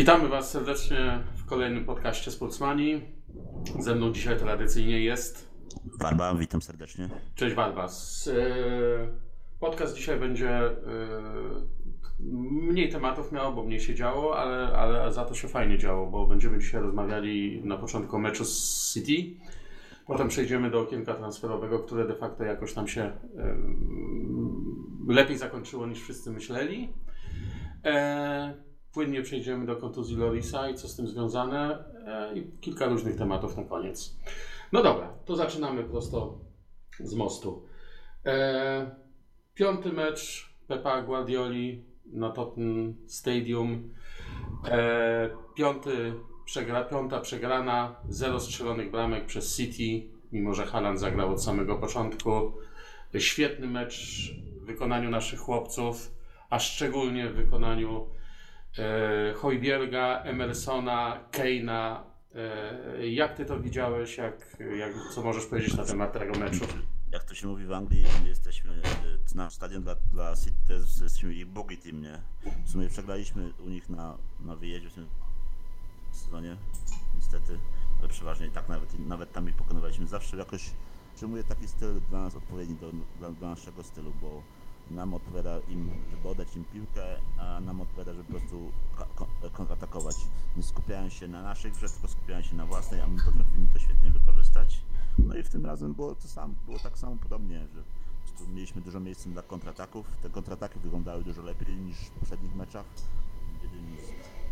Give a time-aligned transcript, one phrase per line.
[0.00, 3.00] Witamy Was serdecznie w kolejnym podcaście Sportsmani.
[3.78, 5.50] Ze mną dzisiaj tradycyjnie jest
[6.00, 7.08] Warba, witam serdecznie.
[7.34, 8.28] Cześć Warbas.
[8.28, 10.74] E, podcast dzisiaj będzie e,
[12.60, 16.26] mniej tematów miał, bo mniej się działo, ale, ale za to się fajnie działo, bo
[16.26, 19.40] będziemy dzisiaj rozmawiali na początku meczu z City.
[20.06, 23.12] Potem przejdziemy do okienka transferowego, które de facto jakoś tam się e,
[25.08, 26.92] lepiej zakończyło niż wszyscy myśleli.
[28.92, 31.84] Płynnie przejdziemy do kontuzji Lorisa i co z tym związane
[32.34, 34.16] i kilka różnych tematów na koniec.
[34.72, 36.38] No dobra, to zaczynamy prosto
[37.00, 37.62] z mostu.
[38.26, 38.90] E,
[39.54, 43.94] piąty mecz Pepa Guardioli na Tottenham Stadium.
[44.68, 51.44] E, piąty przegra, piąta przegrana, zero strzelonych bramek przez City, mimo że Haaland zagrał od
[51.44, 52.52] samego początku.
[53.18, 54.30] Świetny mecz
[54.62, 56.14] w wykonaniu naszych chłopców,
[56.50, 58.19] a szczególnie w wykonaniu e,
[59.36, 64.16] Hojbierga, Emersona, Keina, E, jak ty to widziałeś?
[64.16, 66.64] Jak, jak, co możesz powiedzieć na temat tego meczu?
[67.12, 71.02] Jak to się mówi w Anglii, my jesteśmy, e, nasz stadion dla, dla City jest,
[71.02, 72.18] jesteśmy ich bogi team, nie?
[72.64, 75.06] W sumie przegraliśmy u nich na, na wyjeździe w tym
[76.12, 76.56] sezonie,
[77.14, 77.58] niestety,
[78.00, 80.06] ale przeważnie tak nawet, nawet tam ich pokonywaliśmy.
[80.06, 80.70] Zawsze jakoś
[81.14, 84.42] przyjmuję taki styl dla nas odpowiedni do, dla, dla naszego stylu, bo
[84.90, 87.02] nam odpowiada im, żeby oddać im piłkę,
[87.38, 88.72] a nam odpowiada, żeby po prostu
[89.52, 90.16] kontratakować.
[90.56, 93.78] Nie skupiają się na naszych grze, tylko skupiają się na własnej, a my potrafimy to
[93.78, 94.80] świetnie wykorzystać.
[95.18, 97.82] No i w tym razem było to samo, było tak samo podobnie, że
[98.54, 100.06] mieliśmy dużo miejsca dla kontrataków.
[100.22, 102.84] Te kontrataki wyglądały dużo lepiej niż w poprzednich meczach.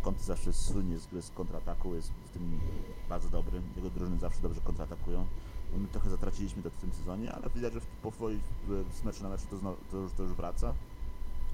[0.01, 2.59] Kąt zawsze słynie z gry z kontrataku, jest w tym
[3.09, 3.61] bardzo dobry.
[3.75, 5.25] Jego drużyny zawsze dobrze kontratakują.
[5.77, 8.39] My trochę zatraciliśmy to w tym sezonie, ale widać, że powoli
[9.01, 10.73] z meczu na meczu to, znowu, to, już, to już wraca.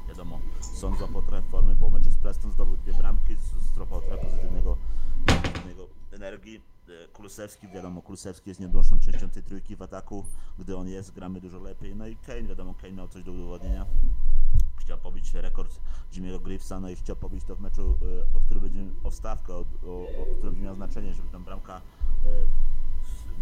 [0.07, 3.35] Wiadomo, są za trochę formy, bo meczu z Preston zdobył dwie bramki,
[3.71, 4.77] stropał trochę pozytywnego,
[5.25, 6.61] pozytywnego energii.
[6.89, 10.25] E, Kulusewski, wiadomo, Kulusewski jest nieodłączną częścią tej trójki w ataku.
[10.59, 11.95] Gdy on jest, gramy dużo lepiej.
[11.95, 13.85] No i Kane, wiadomo, Kane miał coś do udowodnienia.
[14.79, 15.79] Chciał pobić rekord
[16.11, 17.97] Jimmy'ego Griffsa, no i chciał pobić to w meczu,
[18.31, 21.43] e, o którym będzie, o wstawkę, o, o, o którym będzie miał znaczenie, żeby tam
[21.43, 21.81] bramka e,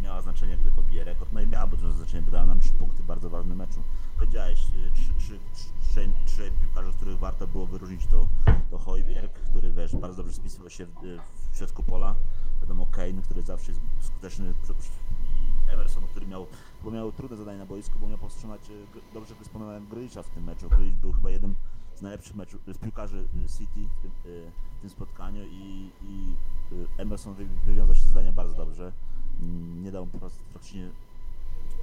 [0.02, 1.34] miała znaczenie, gdy pobije rekord.
[1.34, 3.84] No i miała duże znaczenie, bo dała nam trzy punkty w bardzo ważnym meczu.
[4.16, 5.20] Powiedziałeś, y,
[6.26, 8.28] trzy, piłkarze, z których warto było wyróżnić to,
[8.72, 10.92] to Hojbjerg, który wiesz, bardzo dobrze spisywał się w,
[11.52, 12.16] w środku pola.
[12.62, 14.54] Wiadomo Kane, który zawsze jest skuteczny
[15.68, 16.48] Emerson, który miał,
[16.84, 20.44] bo miał trudne zadanie na boisku, bo miał powstrzymać y, dobrze dysponowanego Grealisha w tym
[20.44, 20.70] meczu.
[20.70, 21.56] Grealish był chyba jeden
[21.96, 22.36] z najlepszych
[22.68, 24.12] z piłkarzy y, City w tym,
[24.78, 26.36] w tym spotkaniu i, i
[26.98, 28.92] Emerson wywiązał się z zadania bardzo dobrze
[29.84, 30.90] nie dał praktycznie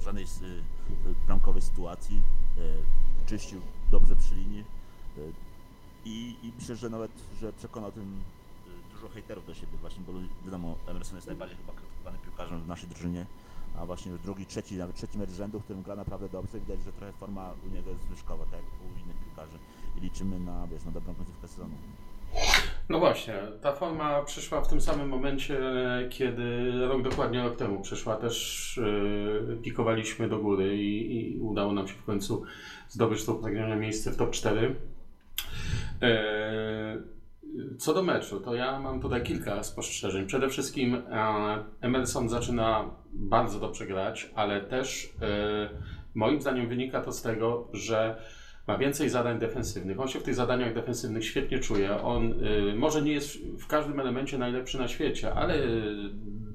[0.03, 0.25] żadnej
[1.27, 2.21] bramkowej sytuacji,
[2.57, 2.61] e,
[3.25, 4.65] czyścił dobrze przy linii
[5.17, 5.21] e,
[6.05, 8.23] i, i myślę, że nawet, że przekonał tym
[8.91, 10.13] dużo hejterów do siebie właśnie, bo
[10.45, 13.25] wiadomo, Emerson jest najbardziej chyba krytykowany piłkarzem w naszej drużynie,
[13.77, 16.83] a właśnie już drugi, trzeci, nawet trzeci mecz rzędu, w którym gra naprawdę dobrze, widać,
[16.83, 19.57] że trochę forma u niego jest zwyżkowa, tak jak u innych piłkarzy
[19.97, 21.75] i liczymy na, wiesz, na dobrą końcówkę sezonu.
[22.91, 25.59] No właśnie, ta forma przyszła w tym samym momencie,
[26.09, 28.15] kiedy rok dokładnie rok temu przyszła.
[28.15, 28.79] Też
[29.47, 32.43] yy, pikowaliśmy do góry i, i, udało nam się w końcu
[32.87, 34.75] zdobyć to upragnione miejsce w top 4.
[36.01, 36.07] Yy,
[37.77, 40.27] co do meczu, to ja mam tutaj kilka spostrzeżeń.
[40.27, 45.69] Przede wszystkim e, Emerson zaczyna bardzo dobrze grać, ale też e,
[46.15, 48.21] moim zdaniem wynika to z tego, że
[48.67, 49.99] ma więcej zadań defensywnych.
[49.99, 52.01] On się w tych zadaniach defensywnych świetnie czuje.
[52.01, 55.55] On y, może nie jest w każdym elemencie najlepszy na świecie, ale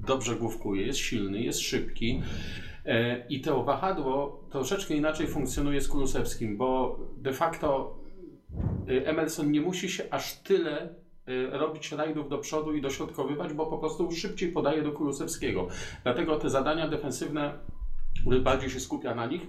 [0.07, 2.21] dobrze główkuje, jest silny, jest szybki.
[2.87, 7.97] Y, I to wahadło troszeczkę inaczej funkcjonuje z Kulusewskim, bo de facto
[8.89, 10.89] y, Emerson nie musi się aż tyle
[11.29, 15.67] y, robić rajdów do przodu i dośrodkowywać, bo po prostu szybciej podaje do Kulusewskiego.
[16.03, 17.53] Dlatego te zadania defensywne
[18.43, 19.41] bardziej się skupia na nich,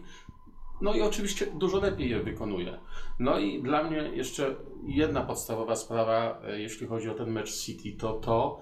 [0.81, 2.79] no i oczywiście dużo lepiej je wykonuje.
[3.19, 4.55] No i dla mnie jeszcze
[4.87, 8.61] jedna podstawowa sprawa, e, jeśli chodzi o ten mecz City, to to,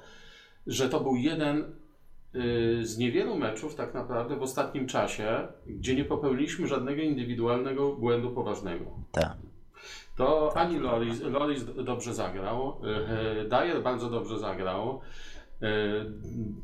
[0.66, 1.64] że to był jeden
[2.34, 8.30] y, z niewielu meczów tak naprawdę w ostatnim czasie, gdzie nie popełniliśmy żadnego indywidualnego błędu
[8.30, 8.84] poważnego.
[9.12, 9.36] Tak.
[10.16, 15.00] To tak, ani Loris, Loris dobrze zagrał, e, Dyer bardzo dobrze zagrał.
[15.62, 15.68] E,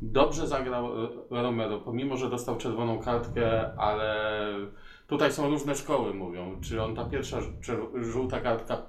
[0.01, 0.89] dobrze zagrał
[1.29, 4.39] Romero, pomimo że dostał czerwoną kartkę, ale
[5.07, 7.39] Tutaj są różne szkoły, mówią, czy on ta pierwsza
[8.01, 8.81] żółta kartka,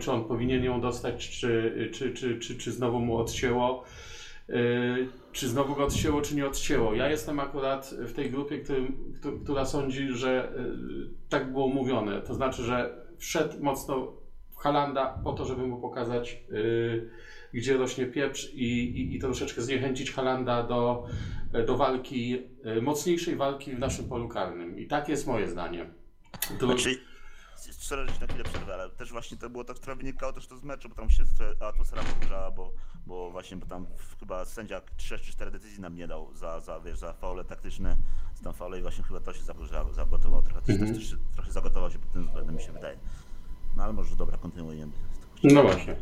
[0.00, 3.84] czy on powinien ją dostać, czy, czy, czy, czy, czy znowu mu odcięło,
[4.48, 6.94] yy, czy znowu go odcięło, czy nie odcięło.
[6.94, 8.60] Ja jestem akurat w tej grupie,
[9.44, 14.12] która sądzi, że yy, tak było mówione, to znaczy, że wszedł mocno
[14.56, 17.10] Halanda po to, żeby mu pokazać, yy,
[17.52, 21.06] gdzie rośnie pieprz i, i, i troszeczkę zniechęcić Halanda do,
[21.66, 22.30] do walki,
[22.64, 24.78] yy, mocniejszej walki w naszym polu karnym.
[24.78, 25.90] I tak jest moje zdanie.
[26.58, 26.66] To...
[26.66, 27.00] Znaczy,
[27.88, 30.62] że na chwilę przerwę, ale też właśnie to było tak, trochę wynikało też to z
[30.62, 31.24] meczu, bo tam się
[31.60, 32.72] atmosfera wkurzała, bo,
[33.06, 33.86] bo właśnie, bo tam
[34.20, 37.96] chyba sędzia 3 czy 4 decyzji nam nie dał za, za, wiesz, za faule taktyczne,
[38.34, 39.42] z tam faule i właśnie chyba to się
[39.92, 41.16] zagotował, trochę, mm -hmm.
[41.34, 42.98] trochę zagotował się pod tym względem, mi się wydaje.
[43.76, 44.92] No ale może dobra, kontynuujemy.
[45.44, 45.96] No właśnie.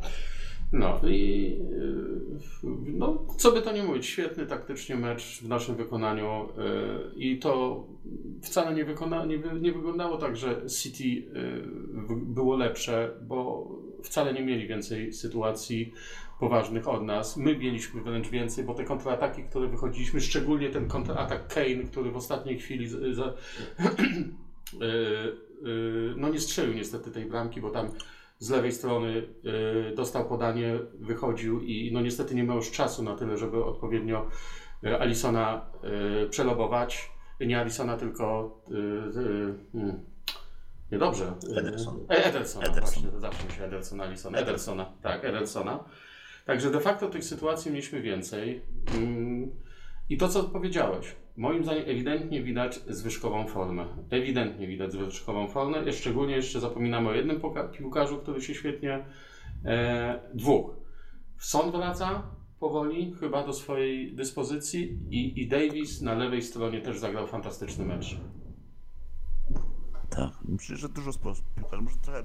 [0.73, 1.57] No i
[2.87, 6.49] no, co by to nie mówić, świetny taktycznie mecz w naszym wykonaniu e,
[7.17, 7.85] i to
[8.43, 13.69] wcale nie, wykona, nie, nie wyglądało tak, że City e, było lepsze, bo
[14.03, 15.93] wcale nie mieli więcej sytuacji
[16.41, 17.37] poważnych od nas.
[17.37, 22.17] My mieliśmy wręcz więcej, bo te kontrataki, które wychodziliśmy, szczególnie ten kontratak Kane, który w
[22.17, 23.35] ostatniej chwili za, za,
[26.17, 27.89] no nie strzelił niestety tej bramki, bo tam
[28.39, 29.29] z lewej strony
[29.93, 34.27] y, dostał podanie, wychodził i no niestety nie miał już czasu na tyle, żeby odpowiednio
[34.85, 35.71] y, Alisona
[36.25, 37.11] y, przelobować.
[37.41, 38.57] Nie Alisona, tylko
[39.73, 40.05] hmm,
[40.93, 41.33] niedobrze.
[41.57, 42.07] Ederson.
[42.11, 42.83] E, Edersona, Ederson.
[42.83, 44.39] właśnie, zawsze się Edersona, Alisona.
[44.39, 45.85] Edersona, tak, Edersona.
[46.47, 48.63] Także de facto tych sytuacji mieliśmy więcej.
[50.09, 53.87] I to, co powiedziałeś, Moim zdaniem ewidentnie widać zwyżkową formę.
[54.11, 55.93] Ewidentnie widać zwyżkową formę.
[55.93, 57.41] Szczególnie jeszcze zapominamy o jednym
[57.73, 59.07] piłkarzu, który się świetnie...
[59.65, 60.71] E, dwóch.
[61.39, 62.23] Son wraca
[62.61, 68.17] powoli chyba do swojej dyspozycji i, i Davis na lewej stronie też zagrał fantastyczny mecz.
[70.11, 71.11] Tak, myślę, że dużo
[71.57, 72.25] piłkarzy, może trochę e,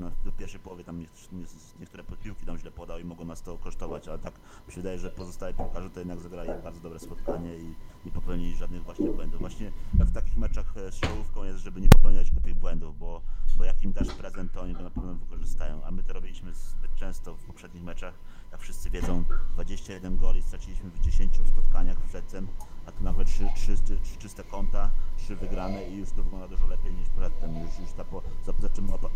[0.00, 1.44] no, do pierwszej połowy tam nie, nie,
[1.80, 4.34] niektóre piłki tam źle podał i mogą nas to kosztować, ale tak
[4.66, 7.74] mi się wydaje, że pozostałe piłkarze to jednak zagrali bardzo dobre spotkanie i
[8.06, 9.40] nie popełnili żadnych właśnie błędów.
[9.40, 13.22] Właśnie jak w takich meczach e, z czołówką jest, żeby nie popełniać głupich błędów, bo,
[13.58, 16.54] bo jak im dasz prezent, to oni go na pewno wykorzystają, a my to robiliśmy
[16.54, 18.14] zbyt często w poprzednich meczach.
[18.52, 19.24] Jak wszyscy wiedzą,
[19.54, 22.48] 21 goli straciliśmy w 10 spotkaniach przedtem,
[22.86, 26.66] a tu nagle 3, 3, 3 czyste konta, 3 wygrane i już to wygląda dużo
[26.66, 27.54] lepiej niż przedtem.
[27.54, 29.08] Już, już ta po, zaczynamy, łapa,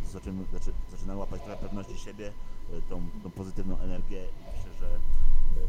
[0.51, 0.73] znaczy,
[1.17, 2.33] łapać trochę pewności siebie,
[2.73, 4.87] e, tą, tą pozytywną energię i myślę, że,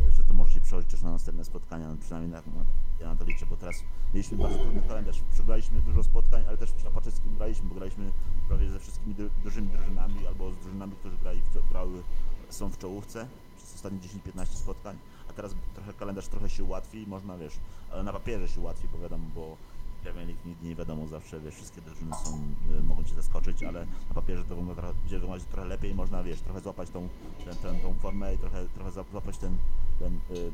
[0.07, 2.65] e, że to może się przełożyć też na następne spotkania, no, przynajmniej na, na,
[2.99, 3.75] ja na to liczę, bo teraz
[4.13, 5.21] mieliśmy bardzo trudny kalendarz.
[5.33, 8.11] Przegraliśmy dużo spotkań, ale też na Paczewskim graliśmy, bo graliśmy
[8.47, 12.03] prawie ze wszystkimi dużymi drużynami albo z drużynami, którzy grali, grały,
[12.49, 13.27] są w czołówce
[13.57, 14.97] przez ostatnie 10-15 spotkań
[15.35, 17.53] teraz trochę kalendarz trochę się ułatwi, można wiesz,
[17.91, 19.57] ale na papierze się ułatwi, bo wiadomo, bo
[20.03, 22.39] Premier League nigdy nie wiadomo zawsze, wiesz, wszystkie drużyny są,
[22.79, 26.23] y, mogą cię zaskoczyć, ale na papierze to wygląda trochę, będzie wyglądać trochę lepiej, można,
[26.23, 27.09] wiesz, trochę złapać tą,
[27.45, 29.57] ten, ten, tą formę i trochę, trochę złapać ten,
[29.99, 30.51] ten y,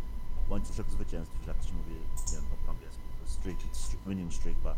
[0.49, 1.95] łańcuszek zwycięstw, jak to się mówi,
[2.27, 3.57] nie wiem, po angielsku, streak,
[4.07, 4.75] winning streak, ba.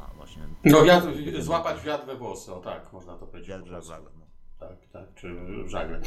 [0.00, 0.42] A, właśnie.
[0.64, 1.06] No wiatr,
[1.38, 3.48] złapać wiatr we włosy, o tak, można to powiedzieć.
[3.48, 4.10] Wiatr żagle.
[4.18, 4.24] No.
[4.58, 5.36] Tak, tak, czy
[5.68, 6.00] żagle.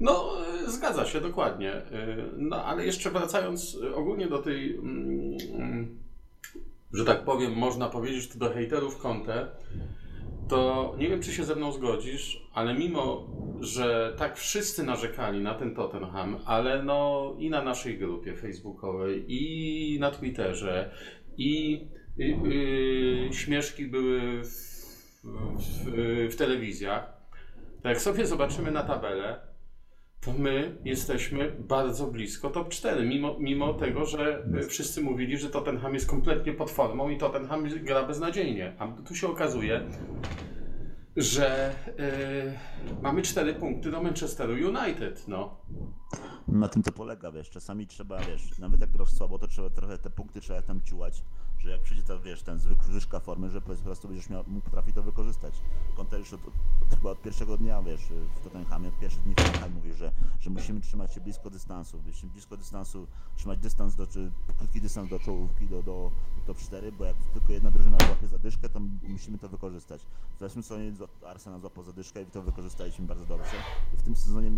[0.00, 0.32] No,
[0.66, 1.72] zgadza się, dokładnie.
[2.36, 5.98] No, ale jeszcze wracając ogólnie do tej, mm,
[6.92, 9.48] że tak powiem, można powiedzieć do hejterów Conte,
[10.48, 13.26] to nie wiem, czy się ze mną zgodzisz, ale mimo,
[13.60, 20.00] że tak wszyscy narzekali na ten Tottenham, ale no i na naszej grupie facebookowej, i
[20.00, 20.90] na Twitterze,
[21.36, 21.80] i
[22.16, 24.76] yy, śmieszki były w,
[25.84, 27.16] w, w telewizjach,
[27.82, 29.45] to jak sobie zobaczymy na tabelę,
[30.20, 35.94] to my jesteśmy bardzo blisko top 4, mimo, mimo tego, że wszyscy mówili, że Tottenham
[35.94, 38.76] jest kompletnie pod formą i Tottenham gra beznadziejnie.
[38.78, 39.80] A tu się okazuje,
[41.16, 45.28] że yy, mamy 4 punkty do Manchesteru United.
[45.28, 45.56] No.
[46.48, 49.98] Na tym to polega, wiesz, czasami trzeba, wiesz, nawet jak grasz słabo, to trzeba trochę
[49.98, 51.22] te punkty trzeba tam ciułać
[51.66, 54.64] że jak przyjdzie ta, wiesz, ten zwykły wyżka formy, że po prostu będziesz miał, mógł
[54.64, 55.54] potrafi to wykorzystać.
[55.96, 58.00] Konter już od, od, chyba od pierwszego dnia, wiesz,
[58.40, 62.02] w Tottenhamie, od pierwszych dni w Tottenhamie mówi, że, że musimy trzymać się blisko dystansu,
[62.06, 63.06] musimy blisko dystansu,
[63.36, 66.10] trzymać dystans do, czy krótki dystans do czołówki, do, do,
[66.46, 70.06] top 4, bo jak tylko jedna drużyna złapie zadyszkę, to musimy to wykorzystać.
[70.36, 70.92] W zeszłym sezonie
[71.26, 73.56] Arsenal złapał zadyszkę i to wykorzystaliśmy bardzo dobrze.
[73.94, 74.50] I w tym sezonie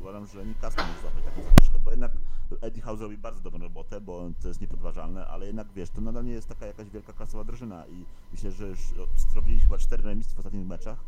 [0.00, 2.12] uważam, że Newcastle mógł złapać taką zadyszkę, bo jednak
[2.60, 6.24] Eddie House robi bardzo dobrą robotę, bo to jest niepodważalne, ale jednak wiesz, to nadal
[6.24, 8.80] nie jest taka jakaś wielka klasowa drużyna i myślę, że już
[9.32, 10.98] zrobili chyba cztery remisy w ostatnich meczach,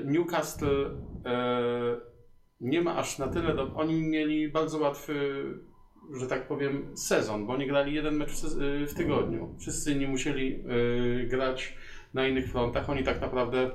[0.05, 0.91] Newcastle
[1.27, 1.97] e,
[2.61, 5.45] nie ma aż na tyle, do, oni mieli bardzo łatwy,
[6.21, 8.45] że tak powiem, sezon, bo oni grali jeden mecz w,
[8.91, 9.55] w tygodniu.
[9.61, 10.65] Wszyscy inni musieli
[11.27, 11.77] grać
[12.15, 13.71] na innych frontach, oni tak naprawdę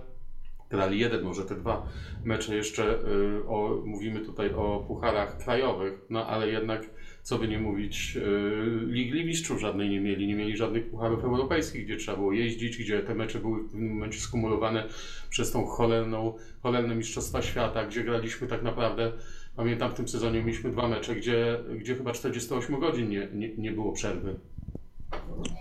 [0.70, 1.88] grali jeden, może te dwa
[2.24, 3.00] mecze jeszcze,
[3.48, 6.82] o, mówimy tutaj o pucharach krajowych, no ale jednak,
[7.30, 11.86] co by nie mówić, y, Ligi Mistrzów żadnej nie mieli, nie mieli żadnych pucharów europejskich,
[11.86, 14.88] gdzie trzeba było jeździć, gdzie te mecze były w pewnym momencie skumulowane
[15.30, 16.34] przez tą cholerną,
[16.64, 19.12] cholerne Mistrzostwa Świata, gdzie graliśmy tak naprawdę,
[19.56, 23.72] pamiętam w tym sezonie mieliśmy dwa mecze, gdzie, gdzie chyba 48 godzin nie, nie, nie
[23.72, 24.40] było przerwy.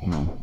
[0.06, 0.36] No,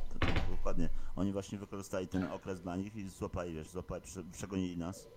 [0.52, 0.90] dokładnie.
[1.16, 5.08] Oni właśnie wykorzystali ten okres dla nich i złapali, wiesz, złapali, prze- przegonili nas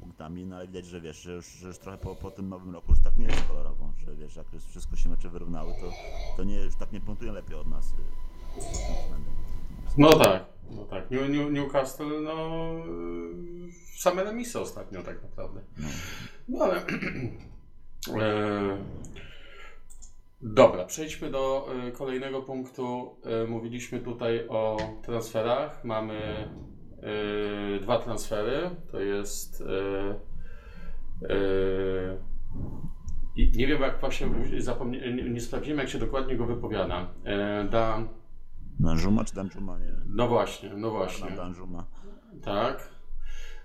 [0.00, 2.74] punktami, no ale widać, że wiesz, że już, że już trochę po, po tym nowym
[2.74, 5.92] roku już tak nie jest kolorowo, że wiesz, jak już wszystko się mecze wyrównały, to,
[6.36, 7.86] to nie, już tak nie punktują lepiej od nas.
[7.86, 7.92] Y.
[9.98, 11.10] No tak, no tak.
[11.10, 12.70] New, New, Newcastle, no
[13.68, 15.60] y, same remisy ostatnio tak naprawdę.
[15.78, 15.88] No.
[16.48, 16.76] No ale...
[18.22, 18.78] e,
[20.42, 23.16] dobra, przejdźmy do kolejnego punktu.
[23.48, 25.84] Mówiliśmy tutaj o transferach.
[25.84, 26.48] Mamy
[27.06, 28.70] e, dwa transfery.
[28.92, 29.62] To jest...
[29.62, 31.36] E,
[33.36, 37.08] i nie wiem, jak właśnie zapomnie, nie, nie sprawdziłem, jak się dokładnie go wypowiada.
[37.24, 38.08] E, da,
[38.80, 39.78] Danżuma czy Danżuma?
[39.78, 39.92] Nie.
[40.06, 41.30] no właśnie, no właśnie.
[41.30, 41.86] Danżuma.
[42.44, 42.88] Tak.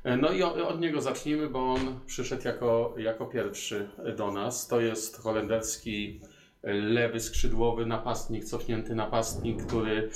[0.03, 4.67] E, No i od niego zacznijmy, bo on przyszedł jako, jako pierwszy do nas.
[4.67, 6.21] To jest holenderski
[6.63, 10.09] e, lewy skrzydłowy napastnik, cofnięty napastnik, który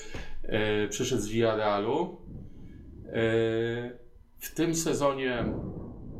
[0.89, 2.17] przyszedł z Villarrealu.
[3.15, 3.19] E,
[4.37, 5.45] w tym sezonie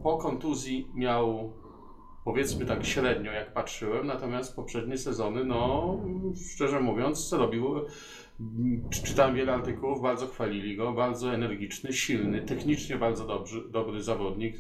[0.04, 1.54] po kontuzji miał
[2.26, 6.00] powiedzmy tak średnio, jak patrzyłem, natomiast poprzednie sezony, no
[6.54, 7.66] szczerze mówiąc, robił
[8.90, 14.56] Czy- Czytałem wiele artykułów, bardzo chwalili go, bardzo energiczny, silny, technicznie bardzo dobry, dobry zawodnik,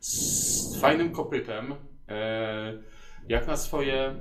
[0.00, 1.74] z fajnym kopytem,
[2.08, 2.82] e,
[3.28, 4.14] jak na swoje e,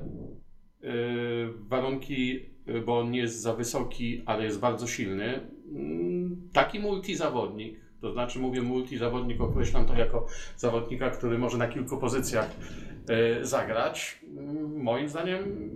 [1.60, 2.50] warunki,
[2.86, 5.54] bo on nie jest za wysoki, ale jest bardzo silny.
[5.72, 11.98] Mm, Taki multizawodnik, to znaczy mówię multizawodnik, określam to jako zawodnika, który może na kilku
[11.98, 12.50] pozycjach
[13.07, 14.19] e, zagrać.
[14.38, 15.69] Mm, Moim zdaniem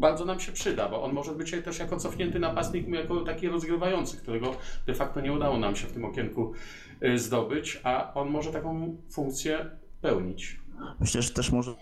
[0.00, 4.16] bardzo nam się przyda, bo on może być też jako cofnięty napastnik, jako taki rozgrywający,
[4.16, 4.54] którego
[4.86, 6.52] de facto nie udało nam się w tym okienku
[7.02, 9.70] y, zdobyć, a on może taką funkcję
[10.00, 10.60] pełnić.
[11.00, 11.74] Myślę, że też może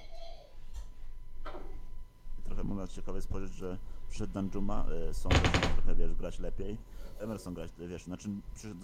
[2.44, 3.78] trochę można ciekawe spojrzeć, że
[4.16, 6.78] przyszedł Danjuma, y, są trochę, wiesz, grać lepiej.
[7.18, 8.28] Emerson grać, wiesz, znaczy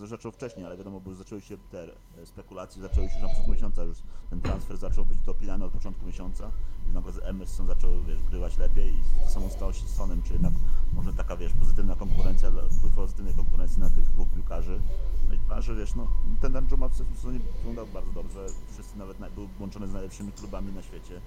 [0.04, 3.52] zaczął wcześniej, ale wiadomo, bo zaczęły się te e, spekulacje, zaczęły się już na początku
[3.52, 3.98] miesiąca, już
[4.30, 6.50] ten transfer zaczął być dopinany od początku miesiąca
[6.90, 10.32] i nagle Emerson zaczął, wiesz, grywać lepiej i to samo stało się z Sonem, czy
[10.32, 10.52] jednak
[10.92, 14.80] może taka, wiesz, pozytywna konkurencja, wpływ pozytywnej konkurencji na tych dwóch piłkarzy.
[15.28, 16.06] No i dwa, że wiesz, no,
[16.40, 20.72] ten Danjuma w sezonie wyglądał bardzo dobrze, wszyscy nawet na, był łączony z najlepszymi klubami
[20.72, 21.20] na świecie e,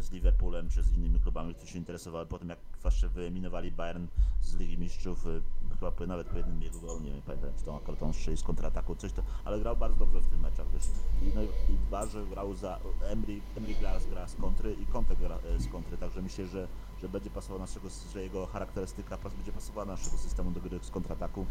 [0.00, 4.06] z Liverpoolem czy z innymi klubami, którzy się interesowali po tym, jak właśnie wyeliminowali Bayern
[4.40, 5.30] z Ligi Mistrzów, e,
[5.74, 8.96] chyba nawet po jednym jego golu, nie wiem, pamiętam, czy to akurat on z kontrataku,
[8.96, 10.84] coś to, ale grał bardzo dobrze w tych meczach, wiesz,
[11.22, 11.90] i, no, i-
[12.30, 16.22] grał za Emery, Emery gra, gra z kontry i Conte gra e, z kontry, także
[16.22, 16.68] myślę, że,
[17.02, 21.46] że będzie pasował naszego, że jego charakterystyka będzie pasowała naszego systemu do gry z kontrataku.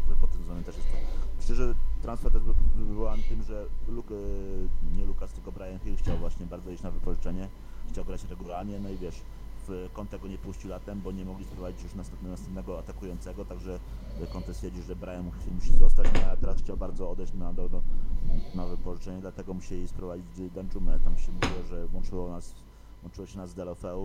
[0.00, 0.96] Także pod tym względem też jest to.
[1.36, 5.96] Myślę, że transfer też był wywołany tym, że Luk, e, nie Lukas, tylko Brian Hill
[5.96, 7.48] chciał właśnie bardzo iść na wypożyczenie,
[7.88, 9.22] chciał grać regularnie, no i wiesz,
[9.68, 13.78] w Conte go nie puścił latem, bo nie mogli sprowadzić już następnego, następnego atakującego, także
[14.32, 17.82] Conte stwierdził, że Brian musi zostać, no a teraz chciał bardzo odejść na, do, do,
[18.54, 22.54] na wypożyczenie, dlatego musieli sprowadzić Danczumę, tam się mówiło, że łączyło nas,
[23.02, 24.02] łączyło się nas z Delofeu,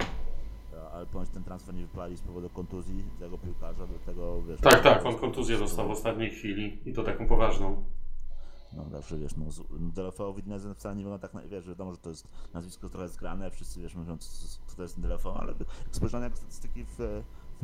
[0.93, 4.61] ale ponoć ten transfer nie wypali z powodu kontuzji tego piłkarza, dlatego wiesz...
[4.61, 7.83] Tak, tak, on kontuzję dostał w ostatniej chwili i to taką poważną.
[8.73, 9.63] No zawsze wiesz, no, z-
[9.93, 13.81] Delofeo Widnezen wcale nie wygląda tak, wiesz, wiadomo, że to jest nazwisko trochę zgrane, wszyscy
[13.81, 14.17] wiesz, mówią,
[14.67, 16.97] kto to jest Delofeo, ale jak spojrzałem jak statystyki w,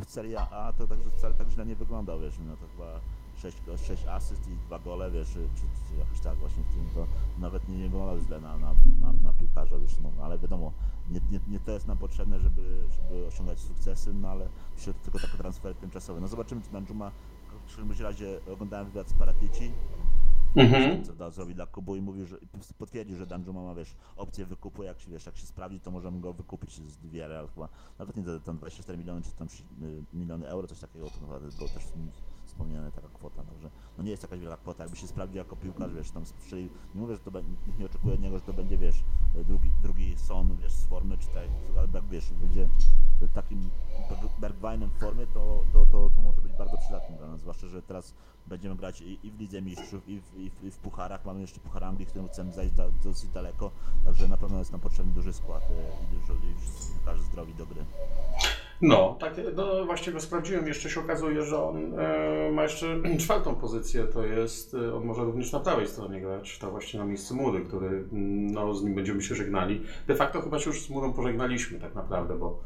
[0.06, 3.00] w Serie A, to także wcale tak źle nie wyglądał, wiesz, no to chyba
[3.42, 3.58] 6,
[3.88, 5.48] 6 asyst i 2 gole, wiesz, czy,
[5.90, 7.08] czy, jakoś tak właśnie w tym, to
[7.40, 10.72] nawet nie, wyglądał źle na, na, na, na piłkarza, wiesz, no, ale wiadomo,
[11.10, 14.48] nie, nie, nie to jest nam potrzebne, żeby, żeby osiągać sukcesy, no ale
[14.86, 16.22] to tylko takie transfery tymczasowe.
[16.22, 17.12] No zobaczymy, czy Danjuma,
[17.68, 19.72] w każdym razie oglądałem wywiad z Paratici,
[20.56, 21.04] Mhm.
[21.06, 22.38] co da zrobi dla Kubu i mówił, że
[22.78, 26.20] potwierdził, że Danjuma ma wiesz, opcję wykupu, jak się wiesz, jak się sprawdzi, to możemy
[26.20, 27.70] go wykupić z Villarreal chyba.
[28.00, 31.20] Nawet nie za tam 24 miliony czy tam trzy- y, miliony euro, coś takiego, to
[31.58, 31.84] było też
[32.52, 35.94] wspomniane taka kwota, także no nie jest jakaś wielka kwota, jakby się sprawdził jako piłkarz,
[35.94, 38.54] wiesz, tam strzelił, nie mówię, że to będzie, nikt nie oczekuje od niego, że to
[38.54, 39.04] będzie, wiesz,
[39.48, 42.70] drugi, drugi Son, wiesz, formy, czy tak, albo jak wiesz, będzie
[43.34, 43.70] takim
[44.40, 47.82] Bergwijnem w formie, to, to, to, to może być bardzo przydatne dla nas, zwłaszcza, że
[47.82, 48.14] teraz
[48.48, 51.42] będziemy grać i, i w Lidze Mistrzów, i w, i, w, i w Pucharach, mamy
[51.42, 53.72] jeszcze Puchar Anglii, którym chcemy zajść da, dosyć daleko,
[54.06, 57.66] także na pewno jest nam potrzebny duży skład e, i, dużo, i wszyscy zdrowi do
[57.66, 57.86] gry.
[58.82, 60.68] No, tak, no właśnie go sprawdziłem.
[60.68, 65.24] Jeszcze się okazuje, że on e, ma jeszcze czwartą pozycję, to jest, e, on może
[65.24, 68.96] również na prawej stronie grać, to właśnie na miejscu Mury, który, mm, no z nim
[68.96, 69.82] będziemy się żegnali.
[70.08, 72.60] De facto chyba się już z Murą pożegnaliśmy tak naprawdę, bo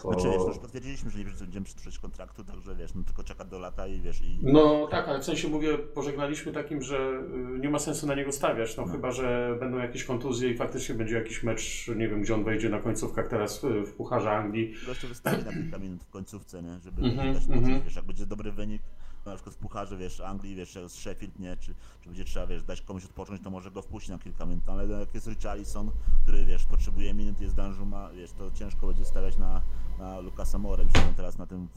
[0.00, 3.58] znaczy, wiesz, już potwierdziliśmy, że nie będziemy przedłużać kontraktu, także wiesz, no tylko czeka do
[3.58, 4.38] lata i wiesz i...
[4.42, 7.22] No tak, ale w sensie mówię, pożegnaliśmy takim, że
[7.56, 8.92] y, nie ma sensu na niego stawiać, no, no.
[8.92, 12.68] chyba, że będą jakieś kontuzje i faktycznie będzie jakiś mecz, nie wiem, gdzie on wejdzie
[12.68, 14.74] na końcówkach teraz w, w Pucharze Anglii.
[14.88, 17.84] Jeszcze wystawi na kilka minut w końcówce, nie, żeby mm -hmm, mm -hmm.
[17.84, 18.82] wiesz, jak będzie dobry wynik,
[19.26, 22.62] na przykład w Pucharze, wiesz, Anglii, wiesz, z Sheffield, nie, czy, czy będzie trzeba, wiesz,
[22.62, 25.90] dać komuś odpocząć, to może go wpuścić na kilka minut, ale jak jest Richarlison,
[26.22, 29.62] który, wiesz, potrzebuje minut, jest Danjuma, wiesz, to ciężko będzie stawiać na,
[29.98, 31.68] na Lukasa More, myślę, teraz na tym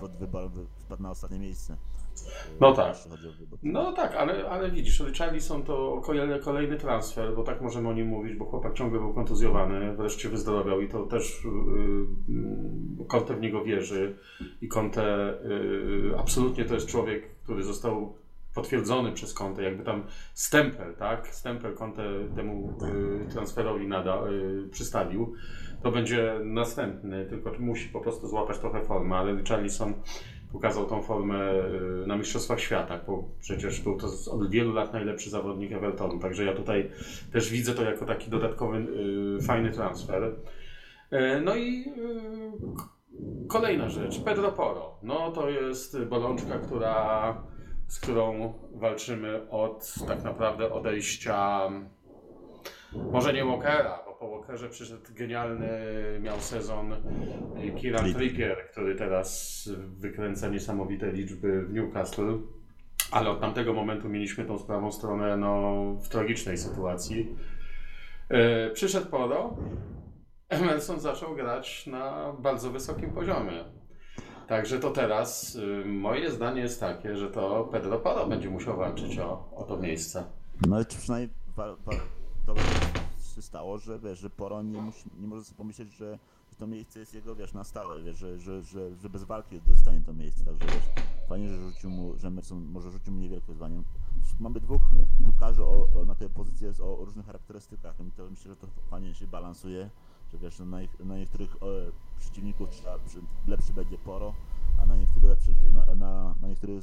[0.00, 1.76] pod wybor wpadł na ostatnie miejsce.
[2.60, 2.96] No tak.
[3.62, 6.00] No tak, ale, ale widzisz, Richarlison to
[6.44, 10.80] kolejny transfer, bo tak możemy o nim mówić, bo chłopak ciągle był kontuzjowany, wreszcie wyzdrowiał
[10.80, 14.18] i to też yy, Conte w niego wierzy
[14.60, 18.19] i Conte yy, absolutnie to jest człowiek, który został
[18.54, 20.04] potwierdzony przez Conte, jakby tam
[20.34, 22.02] stempel, tak, stempel Conte
[22.36, 25.34] temu yy, transferowi nada, yy, przystawił,
[25.82, 29.94] to będzie następny, tylko musi po prostu złapać trochę formę, ale Richarlison
[30.52, 35.30] pokazał tą formę y, na Mistrzostwach Świata, bo przecież był to od wielu lat najlepszy
[35.30, 36.90] zawodnik Evertonu, także ja tutaj
[37.32, 38.86] też widzę to jako taki dodatkowy,
[39.38, 40.22] y, fajny transfer.
[40.24, 41.84] Y, no i
[43.48, 44.98] kolejna rzecz, Pedro Poro.
[45.02, 47.42] No to jest bolączka, która,
[47.90, 51.68] z którą walczymy od tak naprawdę odejścia
[52.92, 55.68] może nie Walkera, bo po Walkerze przyszedł genialny,
[56.20, 56.96] miał sezon
[57.76, 62.38] Kieran Trippier, który teraz wykręca niesamowite liczby w Newcastle.
[63.10, 67.36] Ale od tamtego momentu mieliśmy tą sprawą stronę no, w tragicznej sytuacji.
[68.30, 69.56] Yy, przyszedł Poro,
[70.48, 73.79] Emerson zaczął grać na bardzo wysokim poziomie.
[74.50, 79.18] Także to teraz y, moje zdanie jest takie, że to Pedro Poro będzie musiał walczyć
[79.18, 80.24] o, o to miejsce.
[80.66, 81.92] No i przynajmniej wa, wa,
[82.46, 82.64] dobrze
[83.34, 86.18] się stało, że wiesz, że Poro nie, musi, nie może sobie pomyśleć, że
[86.58, 90.00] to miejsce jest jego, wiesz, na stałe, wiesz, że, że, że, że bez walki dostanie
[90.00, 93.82] to miejsce, także wiesz, fajnie, że rzucił mu, że Emerson może rzucił mu niewielkie wyzwanie.
[94.40, 94.82] Mamy dwóch
[95.18, 98.66] piłkarzy o, o, na tej pozycji o, o, różnych charakterystykach i to myślę, że to
[98.90, 99.90] fajnie się balansuje,
[100.32, 101.66] że wiesz, na, na niektórych o,
[102.20, 102.98] przeciwników trzeba,
[103.46, 104.34] lepszy będzie Poro,
[104.82, 106.82] a na niektórych lepszy, na, na, na niektórych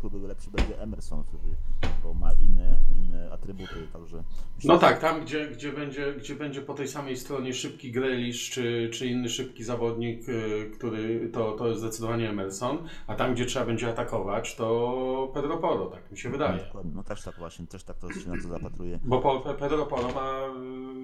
[0.00, 1.56] kluby lepszy będzie Emerson, który,
[2.02, 4.24] bo ma inne, inne atrybuty, także...
[4.64, 8.90] No tak, tam gdzie, gdzie, będzie, gdzie będzie po tej samej stronie szybki Grealish czy,
[8.92, 13.66] czy inny szybki zawodnik, y, który to, to jest zdecydowanie Emerson, a tam gdzie trzeba
[13.66, 16.64] będzie atakować, to Pedro Poro, tak mi się wydaje.
[16.64, 19.00] Dokładnie, no też tak właśnie, też tak to się na to zapatruje.
[19.04, 20.46] Bo Pedro Poro ma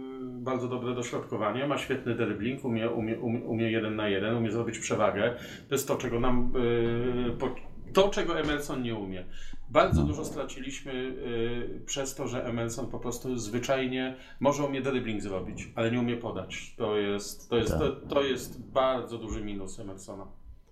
[0.06, 0.09] y,
[0.40, 5.34] bardzo dobre dośrodkowanie, ma świetny dribbling, umie, umie, umie, jeden na jeden, umie zrobić przewagę.
[5.68, 9.24] To jest to, czego nam y, to, czego Emerson nie umie.
[9.70, 15.72] Bardzo dużo straciliśmy y, przez to, że Emerson po prostu zwyczajnie może umie dribbling zrobić,
[15.74, 16.74] ale nie umie podać.
[16.76, 18.08] To jest, to jest, to, tak.
[18.08, 20.26] to jest bardzo duży minus Emersona.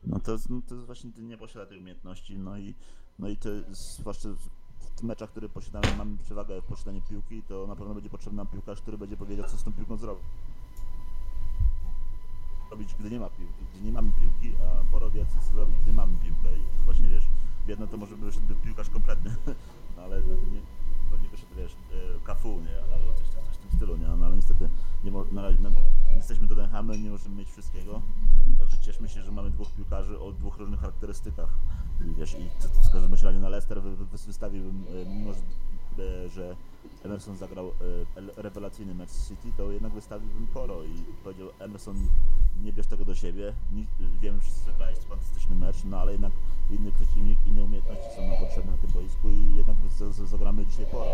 [0.04, 2.74] No to, jest, no to jest właśnie, nie posiada tej umiejętności, no i,
[3.18, 4.28] no i to jest zwłaszcza
[5.02, 8.80] meczach, które posiadamy, mamy przewagę w posiadaniu piłki, to na pewno będzie potrzebny nam piłkarz,
[8.80, 10.24] który będzie powiedział, co z tą piłką zrobić.
[12.70, 16.48] Robić, gdy nie ma piłki, nie mamy piłki, a porowie co zrobić, gdy mamy piłkę.
[16.56, 17.24] I to jest właśnie, wiesz,
[17.66, 19.36] jedno to może by wyszedł piłkarz kompletny,
[19.96, 20.28] no, ale nie,
[21.22, 21.76] nie wyszedł, wiesz,
[22.24, 24.68] kafu, nie, albo coś, coś w tym stylu, nie, no, ale niestety
[25.04, 25.70] nie, mo, na, na,
[26.16, 28.02] jesteśmy Tottenhamem, nie możemy mieć wszystkiego,
[28.58, 31.48] także cieszmy się, że mamy dwóch piłkarzy o dwóch różnych charakterystykach,
[32.00, 32.50] wiesz, i
[32.88, 35.40] w każdym razie na Leicester wy, wy, wystawiłbym, mimo że
[35.98, 36.56] E, że
[37.04, 41.96] Emerson zagrał e, rewelacyjny mecz City, to jednak wystawiłbym Poro i powiedział Emerson
[42.64, 43.52] nie bierz tego do siebie,
[44.40, 46.32] wszyscy, że grałeś fantastyczny mecz, no ale jednak
[46.70, 49.76] inny przeciwnik, inne umiejętności są nam potrzebne na tym boisku i jednak
[50.26, 51.10] zagramy dzisiaj Poro.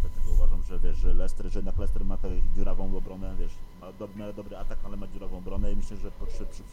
[0.00, 3.92] Dlatego uważam, że wiesz, że Leicester, że jednak Leicester ma tę dziurawą obronę, wiesz, ma
[3.92, 6.10] dobry, dobry atak, ale ma dziurawą obronę i myślę, że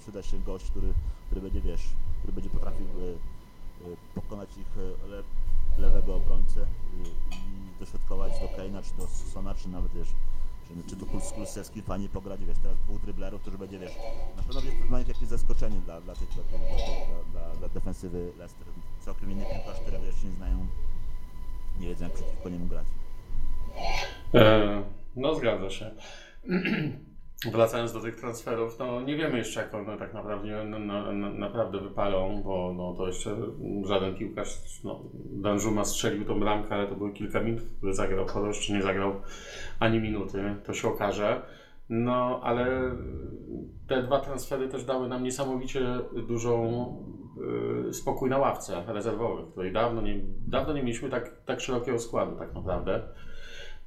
[0.01, 0.93] przyda się gość, który,
[1.25, 1.83] który będzie, wiesz,
[2.19, 4.67] który będzie potrafił e, pokonać ich
[5.77, 7.57] lewego obrońcę i, i
[8.41, 10.07] do Keina, czy do Sona, czy nawet wiesz,
[10.67, 13.95] czy, czy do Kulusewski fajnie pograć, wiesz, teraz dwóch dryblerów, którzy będzie, wiesz,
[14.37, 17.69] na pewno jest to dla nich jakieś zaskoczenie dla, dla, tych, dla, dla, dla, dla
[17.69, 18.67] defensywy Leicester.
[18.99, 20.67] Całkiem inny piłkarz, którego jeszcze nie znają,
[21.79, 22.87] nie wiedzą jak przeciwko niemu grać.
[24.33, 24.83] E,
[25.15, 25.91] no zgadza się.
[27.51, 31.29] wracając do tych transferów, no nie wiemy jeszcze jak one tak naprawdę, na, na, na,
[31.29, 33.35] naprawdę wypalą, bo no, to jeszcze
[33.85, 38.47] żaden piłkarz, no, Danżuma strzelił tą bramkę, ale to były kilka minut, który zagrał, Koro
[38.47, 39.13] jeszcze nie zagrał
[39.79, 41.41] ani minuty, to się okaże.
[41.89, 42.91] No, ale
[43.87, 45.81] te dwa transfery też dały nam niesamowicie
[46.27, 46.87] dużą
[47.89, 52.35] y, spokój na ławce rezerwowych, której dawno nie, dawno nie mieliśmy tak, tak szerokiego składu
[52.35, 53.01] tak naprawdę.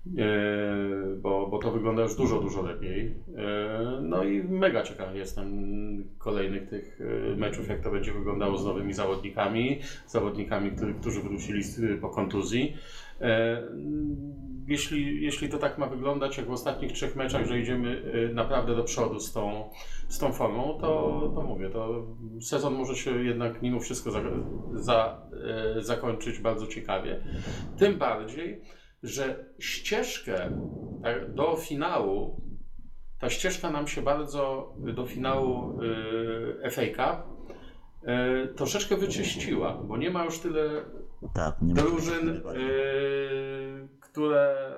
[0.07, 3.15] E, bo, bo to wygląda już dużo, dużo lepiej.
[3.37, 5.49] E, no i mega ciekawy jestem
[6.19, 11.63] kolejnych tych e, meczów, jak to będzie wyglądało z nowymi zawodnikami, zawodnikami, którzy wrócili
[12.01, 12.77] po kontuzji.
[14.67, 18.03] Jeśli, jeśli to tak ma wyglądać, jak w ostatnich trzech meczach, że idziemy
[18.35, 19.71] naprawdę do przodu z tą,
[20.09, 22.07] z tą formą, to, to mówię, to
[22.41, 24.21] sezon może się jednak mimo wszystko za,
[24.73, 25.23] za,
[25.79, 27.21] zakończyć bardzo ciekawie.
[27.79, 28.61] Tym bardziej,
[29.03, 30.51] że ścieżkę
[31.03, 32.41] tak, do finału,
[33.19, 37.41] ta ścieżka nam się bardzo do finału y, FA Cup
[38.57, 40.85] troszeczkę wyczyściła, bo nie ma już tyle
[41.35, 42.43] tak, drużyn,
[44.01, 44.75] które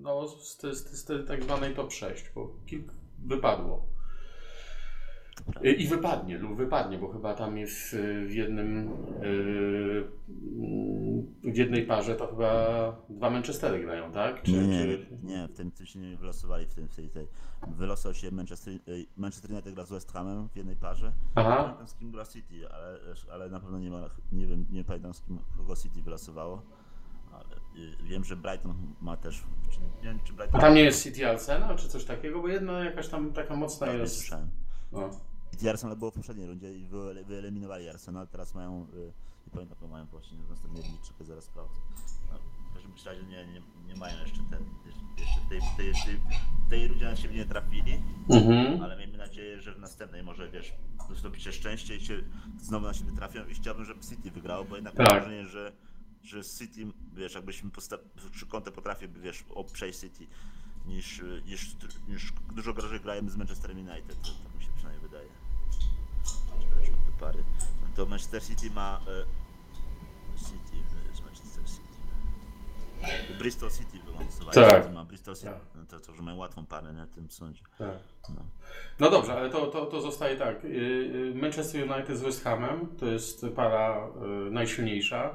[0.00, 2.92] no, z, z, z, tak zwanej top 6, bo kilk
[3.26, 3.86] wypadło.
[5.62, 8.88] I wypadnie, lub wypadnie, bo chyba tam jest y, w jednym
[9.22, 10.04] y,
[11.44, 14.42] w jednej parze to chyba dwa Manchestery grają, tak?
[14.42, 15.06] Czy, nie, nie, czy...
[15.22, 17.26] nie, w tym, się nie wylosowali w tym, w tej, tej.
[17.68, 21.12] Wylosował się Manchester, y, Manchester United gra z West Hamem w jednej parze.
[21.34, 21.50] Aha.
[21.50, 22.98] Nie pamiętam z kim gra City, ale,
[23.32, 26.62] ale na pewno nie ma, nie wiem, nie pamiętam z kim kogo City wylosowało.
[27.32, 27.44] Ale
[28.04, 29.44] wiem, że Brighton ma też.
[29.70, 30.60] Czy, nie wiem, czy Brighton...
[30.60, 32.42] A tam nie jest City Arsenal, czy coś takiego?
[32.42, 34.14] Bo jedna jakaś tam taka mocna tak, jest.
[34.14, 34.48] Nie słyszałem.
[34.92, 35.10] No.
[35.62, 36.86] I Arsenal było w poprzedniej rundzie i
[37.26, 39.12] wyeliminowali Arsenal, teraz mają, y,
[39.46, 41.80] nie pamiętam, to mają właśnie w następnej czekaj, zaraz sprawdzę.
[42.32, 42.38] No,
[42.70, 44.64] w każdym razie nie, nie, nie mają jeszcze ten,
[45.18, 46.20] jeszcze tej, tej, tej,
[46.70, 48.82] tej rundzie na siebie nie trafili, mhm.
[48.82, 50.72] ale miejmy nadzieję, że w następnej może, wiesz,
[51.16, 52.22] zdobicie szczęście i się
[52.60, 55.12] znowu na siebie trafią i chciałbym, żeby City wygrało, bo jednak tak.
[55.12, 55.72] mam wrażenie, że
[56.22, 57.70] że City, wiesz, jakbyśmy
[58.32, 60.26] przy kątę potrafił, wiesz, przejść City,
[60.86, 61.76] niż, niż,
[62.08, 65.28] niż dużo gorzej grajemy z Manchester United, to, tak mi się przynajmniej wydaje
[67.20, 67.44] pary.
[67.96, 69.00] To Manchester City ma...
[69.06, 69.24] E,
[70.38, 70.76] City,
[71.08, 71.90] jest Manchester City.
[73.38, 74.54] Bristol City wyłączowali.
[74.54, 74.92] Tak.
[74.94, 75.60] Ma Bristol City, tak.
[75.74, 77.62] no to, to, że mają łatwą parę na tym sądzie.
[77.78, 77.98] Tak.
[78.28, 78.42] No.
[79.00, 80.64] no dobrze, ale to, to, to zostaje tak.
[80.64, 85.34] Y, y, Manchester United z West Hamem to jest para y, najsilniejsza.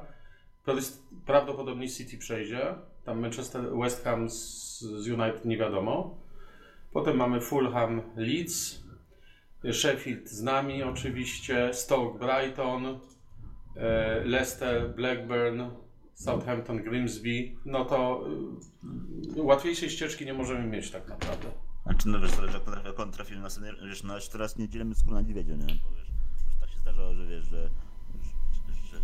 [1.26, 2.76] Prawdopodobnie City przejdzie.
[3.04, 6.18] Tam Manchester, West Ham z, z United nie wiadomo.
[6.94, 8.85] Potem mamy Fulham, Leeds,
[9.74, 13.00] Sheffield z nami oczywiście, Stoke Brighton,
[13.76, 15.62] e, Leicester, Blackburn,
[16.16, 18.28] Southampton, Grimsby, no to
[19.38, 21.52] y, łatwiejszej ścieżki nie możemy mieć tak naprawdę.
[21.84, 25.16] Znaczy, no wiesz, zależy jak on trafił na scenę, wiesz, no teraz nie dzielimy skóry
[25.16, 25.66] na niedźwiedziu, nie?
[25.66, 26.10] Bo wiesz,
[26.46, 27.70] już tak się zdarzało, że wiesz, że,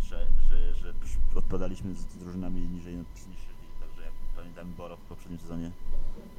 [0.00, 0.92] że, że, że,
[1.34, 3.06] odpadaliśmy z drużynami niżej niż
[3.80, 5.70] także jak pamiętam Boro w poprzednim sezonie,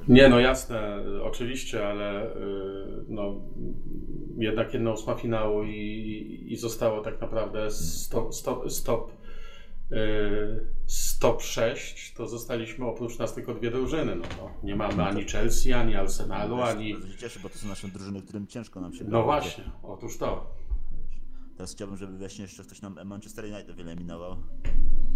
[0.08, 3.40] nie, no jasne, oczywiście, ale y, no,
[4.38, 9.12] jednak jedna ósma finału i, i zostało tak naprawdę stop, stop, stop,
[10.86, 14.16] stop 6, to zostaliśmy oprócz nas tylko dwie drużyny.
[14.16, 14.50] No, no.
[14.62, 16.94] Nie mamy no ani Chelsea, ani Arsenalu, ani...
[16.94, 20.18] To się cieszy, bo to są nasze drużyny, którym ciężko nam się No właśnie, otóż
[20.18, 20.54] to.
[21.56, 24.36] Teraz chciałbym, żeby właśnie jeszcze ktoś nam Manchester United wyeliminował.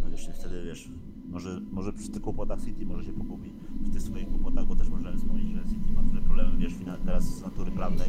[0.01, 0.89] No wiesz, wtedy wiesz,
[1.29, 3.53] może, może przy tych kłopotach City może się pogubi.
[3.83, 6.73] Przy tych swoich kłopotach, bo też możemy wspomnieć, że City ma duże problemy, wiesz,
[7.05, 8.09] teraz z natury prawnej.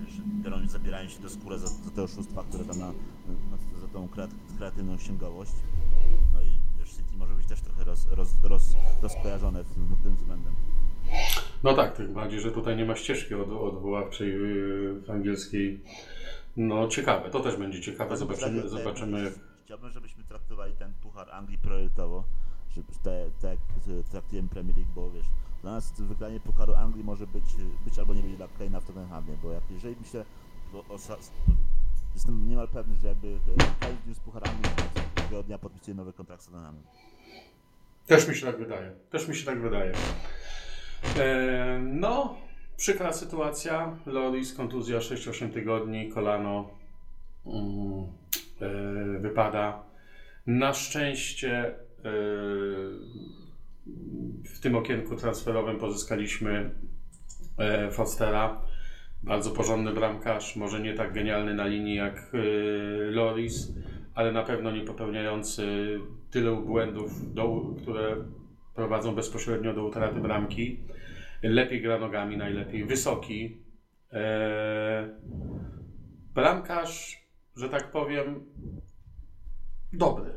[0.00, 4.08] Wiesz, zabierają się do skóry za, za te oszustwa, które tam na, na, za tą
[4.58, 5.52] kreatywną księgowość.
[6.32, 10.52] No i wiesz, City może być też trochę roz, roz, roz, rozkojarzone pod tym względem.
[11.64, 14.32] No tak, tym bardziej, że tutaj nie ma ścieżki od, odwoławczej
[15.06, 15.80] w angielskiej
[16.56, 18.68] no ciekawe, to też będzie ciekawe, zobaczymy.
[18.68, 19.32] zobaczymy.
[19.64, 22.24] Chciałbym, żebyśmy traktowali ten Puchar Anglii priorytetowo,
[22.70, 22.88] żeby
[23.40, 23.58] tak
[24.10, 25.26] traktujemy Premier League, bo wiesz,
[25.62, 27.44] dla nas wygranie Pucharu Anglii może być,
[27.84, 30.24] być albo nie być dla Kane'a w Tottenhamie, bo jak, jeżeli myślę,
[30.72, 30.98] bo o,
[32.14, 33.38] jestem niemal pewny, że jakby
[33.80, 34.72] Kane z Puchar Anglii,
[35.14, 36.82] tego dnia podpisuje nowy kontrakt z Tottenhamem.
[38.06, 39.92] Też mi się tak wydaje, też mi się tak wydaje.
[41.18, 42.36] E, no,
[42.78, 43.96] Przykra sytuacja.
[44.06, 46.70] Loris, kontuzja 6-8 tygodni, kolano
[48.60, 49.82] e, wypada.
[50.46, 51.74] Na szczęście e,
[54.44, 56.70] w tym okienku transferowym pozyskaliśmy
[57.58, 58.60] e, Fostera.
[59.22, 62.32] Bardzo porządny bramkarz, może nie tak genialny na linii jak
[63.10, 63.72] Loris,
[64.14, 65.98] ale na pewno nie popełniający
[66.30, 68.16] tyle błędów, do, które
[68.74, 70.80] prowadzą bezpośrednio do utraty bramki.
[71.42, 73.62] Lepiej gra nogami, najlepiej, wysoki.
[74.12, 75.08] E,
[76.34, 77.22] bramkarz,
[77.56, 78.44] że tak powiem,
[79.92, 80.30] dobry.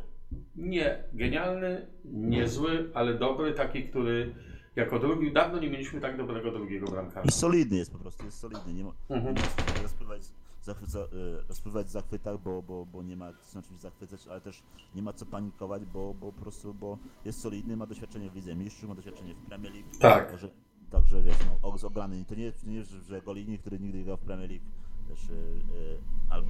[0.55, 4.35] Nie genialny, nie zły, ale dobry, taki, który
[4.75, 7.27] jako drugi, dawno nie mieliśmy tak dobrego drugiego bramkarza.
[7.27, 8.73] I solidny jest po prostu, jest solidny.
[8.73, 9.35] Nie ma, Mhm.
[9.83, 10.21] rozpływać,
[10.61, 11.07] zachwyca, e,
[11.47, 14.63] rozpływać w zachwytach, bo, bo, bo nie ma co na czymś zachwycać, ale też
[14.95, 18.55] nie ma co panikować, bo, bo po prostu bo jest solidny, ma doświadczenie w Lidze
[18.55, 19.89] Mistrzów, ma doświadczenie w Premier League.
[19.99, 20.31] Tak.
[20.31, 20.49] Także,
[20.91, 22.25] także wiesz, no, og- ograny.
[22.25, 24.65] To nie, nie że Golini, który nigdy grał w Premier League,
[25.09, 26.49] wiesz, e, e, albo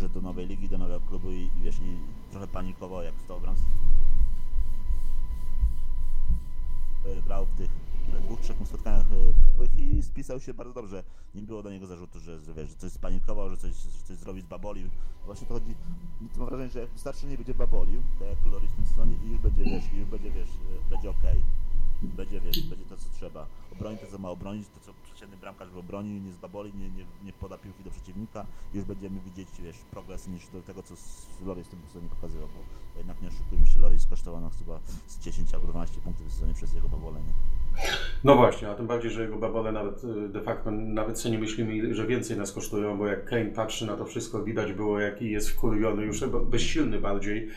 [0.00, 1.98] że do nowej ligi, do nowego klubu i, i wiesz, i
[2.30, 3.62] trochę panikował jak stał bramce.
[7.06, 7.70] E, grał w tych
[8.08, 9.06] ile, dwóch, trzech spotkaniach
[9.78, 11.04] i spisał się bardzo dobrze.
[11.34, 14.16] Nie było do niego zarzutu, że, że, wiesz, że coś spanikował, że coś, że coś
[14.16, 14.88] zrobić, babolił.
[15.26, 15.74] Właśnie to chodzi,
[16.36, 19.14] mam wrażenie, że jak wystarczy, że nie będzie babolił, tak jak Loris w tym sezonie
[19.26, 20.50] i już będzie, wiesz, i już będzie, wiesz,
[20.90, 21.42] będzie okej.
[22.02, 23.46] Będzie, wiesz, będzie to, co trzeba.
[23.72, 27.04] Obroni to, co ma obronić, to, co przeciętny bramkarz by obronił, nie zbaboli, nie, nie,
[27.24, 28.46] nie poda piłki do przeciwnika.
[28.74, 30.94] Już będziemy widzieć, wiesz, progres niż do tego, co
[31.44, 35.18] Loris w tym sezonie pokazywał, bo jednak nie oszukujmy się, Loris kosztował nas chyba z
[35.18, 37.32] 10 albo 12 punktów w sezonie przez jego babolenie.
[38.24, 41.38] No właśnie, a tym bardziej, że jego babole nawet y, de facto nawet sobie nie
[41.38, 45.30] myślimy, że więcej nas kosztują, bo jak Kane patrzy na to wszystko, widać było jaki
[45.30, 47.48] jest wkurwiony, już bezsilny bardziej,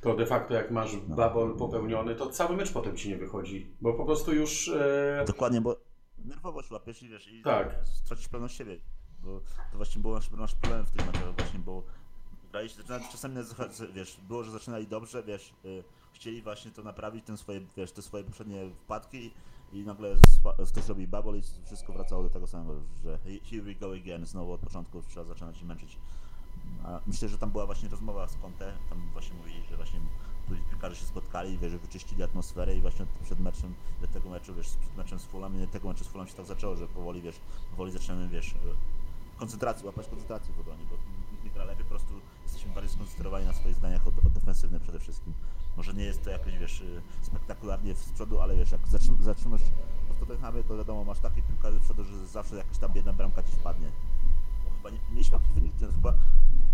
[0.00, 3.94] to de facto jak masz babol popełniony, to cały mecz potem ci nie wychodzi, bo
[3.94, 4.68] po prostu już...
[4.68, 5.76] E, Dokładnie, bo
[6.24, 7.74] nerwowo się łapiesz i wiesz, i Tak.
[8.04, 8.76] stracisz pewność siebie.
[9.24, 11.82] Bo to właśnie był nasz, nasz problem w tych meczach właśnie, bo
[13.12, 13.36] czasami
[13.94, 18.02] wiesz, było, że zaczynali dobrze, wiesz, y, chcieli właśnie to naprawić, ten swoje, wiesz, te
[18.02, 19.30] swoje poprzednie wpadki
[19.72, 20.16] i nagle
[20.68, 23.18] ktoś robi bubble i wszystko wracało do tego samego, że
[23.50, 25.98] here we go again, znowu od początku trzeba zaczynać się męczyć.
[26.84, 30.00] A myślę, że tam była właśnie rozmowa z Conte, tam właśnie mówili, że właśnie
[30.70, 34.96] piłkarze się spotkali, wiesz, wyczyścili atmosferę i właśnie przed meczem, do tego meczu, wiesz, przed
[34.96, 38.28] meczem z Fulham, tego meczu z Fulham się tak zaczęło, że powoli, wiesz, powoli zaczynamy,
[38.28, 38.58] wiesz, e,
[39.38, 40.96] koncentrację, łapać koncentrację w obronie, bo
[41.44, 45.32] nie gra lepiej, po prostu jesteśmy bardziej skoncentrowani na swoich zdaniach od, od przede wszystkim.
[45.76, 49.60] Może nie jest to jakoś, wiesz, e, spektakularnie z przodu, ale wiesz, jak zatrzym, zatrzymasz
[50.10, 53.42] w Tottenhamie, to wiadomo, masz takie piłkarze z przodu, że zawsze jakaś tam jedna bramka
[53.42, 53.86] ci wpadnie.
[54.64, 56.14] Bo chyba nie, mieliśmy jakiś wynik, chyba,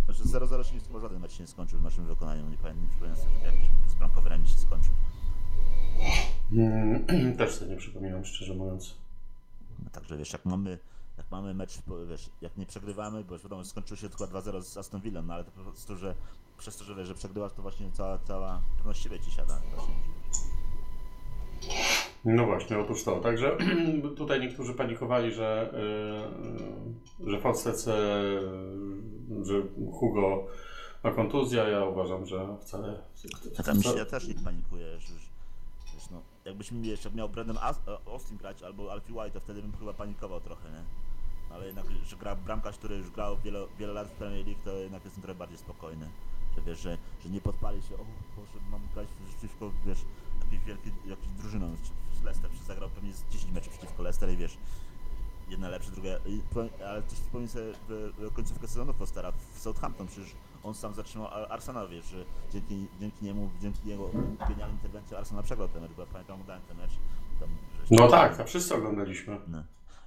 [0.09, 2.89] że 0-0 się nie chyba żaden mecz się nie skończył w naszym wykonaniu, nie pamiętam,
[3.01, 4.93] żeby jakiś bezbramkowy remis się skończył.
[6.53, 7.07] mm,
[7.39, 8.95] też sobie nie przypominam, szczerze mówiąc.
[9.85, 10.79] No, Także wiesz, jak mamy,
[11.19, 14.77] jak mamy mecz, wiesz, jak nie przegrywamy, bo już wiadomo, skończył się tylko 2-0 z
[14.77, 16.15] Aston Villą, no ale to po prostu, że
[16.59, 19.61] przez to, że wiesz, że przegrywasz, to właśnie cała, cała pewność siebie ci siada.
[19.75, 19.95] Właśnie.
[22.25, 23.21] No właśnie, otóż to.
[23.21, 23.57] Także
[24.17, 25.75] tutaj niektórzy panikowali, że,
[27.21, 27.73] yy, że w Polsce,
[29.43, 30.47] że Hugo
[31.05, 33.03] ma kontuzję, ja uważam, że wcale...
[33.59, 35.29] Ja tam ja też nie panikuję, że że-
[35.95, 39.73] wiesz, no, jakbyśmy jeszcze miał Brandon As- Austin grać albo Alfie White, to wtedy bym
[39.73, 40.85] chyba panikował trochę, nie?
[41.55, 44.71] Ale jednak, że gra bramkarz, który już grał wiele, wiele lat w Premier League, to
[44.71, 46.09] jednak jestem trochę bardziej spokojny.
[46.59, 48.05] Że wiesz, że, że nie podpali się, o
[48.37, 49.99] Boże, mam grać przeciwko, wiesz,
[50.45, 51.77] jakiejś wielkiej, jakiejś drużyną,
[52.21, 54.57] z Leicester, zagrał pewnie z 10 meczów przeciwko Leicester i wiesz,
[55.49, 56.41] jedna lepsza, druga, i,
[56.89, 61.53] ale też wspomnij sobie w, końcówkę sezonu Fostera w Southampton, przecież on sam zatrzymał Ar-
[61.53, 64.11] Arsenal, wiesz, że dzięki, dzięki niemu, dzięki jego
[64.49, 66.91] genialnej interwencji Arsenal przegrał ten mecz, bo ja pamiętam, oglądałem ten mecz.
[67.41, 67.49] Tam,
[67.91, 69.39] No tak, a wszyscy oglądaliśmy.
[69.49, 69.63] no.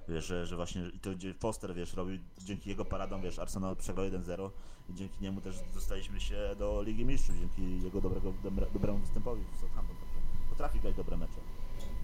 [0.08, 1.10] Wiesz, że, że właśnie i to
[1.40, 4.50] Foster, wiesz, robił dzięki jego paradom, wiesz, Arsenal przegrał 1-0
[4.90, 8.32] i dzięki niemu też dostaliśmy się do Ligi Mistrzów, dzięki jego dobrego,
[8.72, 9.96] dobremu występowi w Southampton.
[10.50, 11.40] Potrafi grać dobre mecze.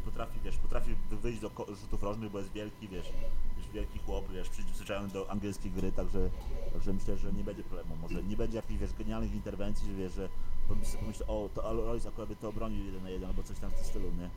[0.04, 3.12] Potrafi, wiesz, potrafi wy- wyjść do rzutów rożnych, bo jest wielki, wiesz,
[3.56, 6.30] wiesz wielki chłop, wiesz, przyzwyczajony do angielskiej gry, także,
[6.72, 7.96] także myślę, że nie będzie problemu.
[7.96, 10.28] Może nie będzie jakichś, wiesz, genialnych interwencji, że wiesz, że
[10.70, 13.70] pomyśl- pomyślę, o, to Alois akurat by to obronił jeden na jeden, albo coś tam
[13.70, 14.30] w tym stylu, nie?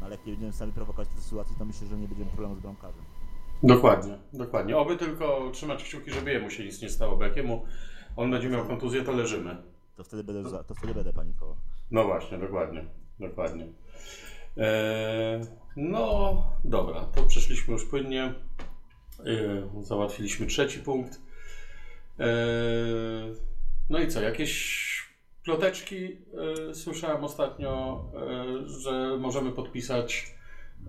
[0.00, 2.56] No ale jak nie będziemy sami prowokować te sytuacje, to myślę, że nie będziemy problemu
[2.56, 3.02] z bramkarzem.
[3.62, 4.76] Dokładnie, dokładnie.
[4.76, 7.64] Oby tylko trzymać kciuki, żeby jemu się nic nie stało, bo jak jemu
[8.16, 9.56] on będzie miał kontuzję, to leżymy.
[9.96, 11.56] To wtedy będę, za- to wtedy będę panikował.
[11.90, 12.84] No właśnie, dokładnie,
[13.20, 13.66] dokładnie.
[14.56, 15.40] Eee,
[15.76, 18.34] no dobra, to przeszliśmy już płynnie.
[19.26, 21.20] Eee, załatwiliśmy trzeci punkt.
[22.18, 23.34] Eee,
[23.90, 24.97] no i co, jakieś
[25.48, 26.04] ploteczki?
[26.04, 30.34] Eee, słyszałem ostatnio, eee, że możemy podpisać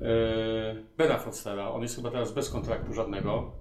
[0.01, 1.69] eee, Bena Fostera.
[1.71, 3.51] On jest chyba teraz bez kontraktu żadnego.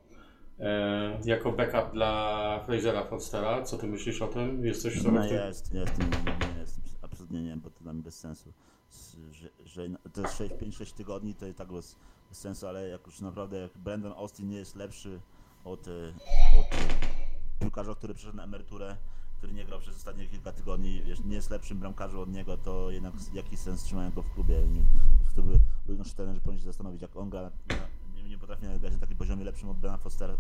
[0.59, 3.63] Eee, jako backup dla Frasera Fostera.
[3.63, 4.65] Co ty myślisz o tym?
[4.65, 5.23] Jesteś No w tym?
[5.25, 6.07] jest, jest, nie,
[6.53, 8.53] nie jest, absolutnie nie, bo to dla mnie bez sensu.
[9.31, 11.97] Że, że to jest 5-6 tygodni, to i tak bez,
[12.29, 15.21] bez sensu, ale jak już naprawdę jak Brandon Austin nie jest lepszy
[15.65, 15.89] od,
[16.59, 16.67] od
[17.61, 18.97] piłkarza, który przeszedł na emeryturę,
[19.39, 22.91] który nie grał przez ostatnie kilka tygodni, wiesz, nie jest lepszym bramkarzem od niego, to
[22.91, 24.55] jednak jaki sens trzymają go w klubie?
[25.37, 27.51] To by, by nasz trener powinien się zastanowić, jak on gra,
[28.15, 30.37] nie, nie potrafi grać na takim poziomie lepszym od Brana Fostera,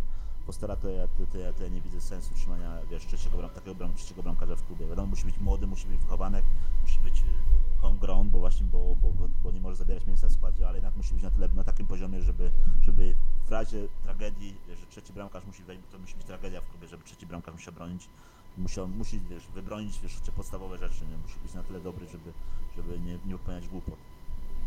[0.47, 3.51] Fostera to, ja, to, to, ja, to ja nie widzę sensu trzymania, wiesz, trzeciego, bram,
[3.51, 4.87] takiego bram, trzeciego bramkarza w klubie.
[4.87, 6.45] Wiadomo, musi być młody, musi być wychowanek,
[6.83, 7.25] musi być y,
[7.81, 11.15] homegrown, bo właśnie, bo, bo, bo nie może zabierać miejsca w składzie, ale jednak musi
[11.15, 12.51] być na tyle, na takim poziomie, żeby,
[12.83, 13.15] żeby
[13.47, 17.05] w razie tragedii, że trzeci bramkarz musi wejść, to musi być tragedia w klubie, żeby
[17.05, 18.09] trzeci bramkarz musiał bronić,
[18.57, 21.17] musiał, musi, wiesz, wybronić, wiesz, te podstawowe rzeczy, nie?
[21.23, 22.33] musi być na tyle dobry, żeby,
[22.77, 23.97] żeby nie, nie popełniać głupot.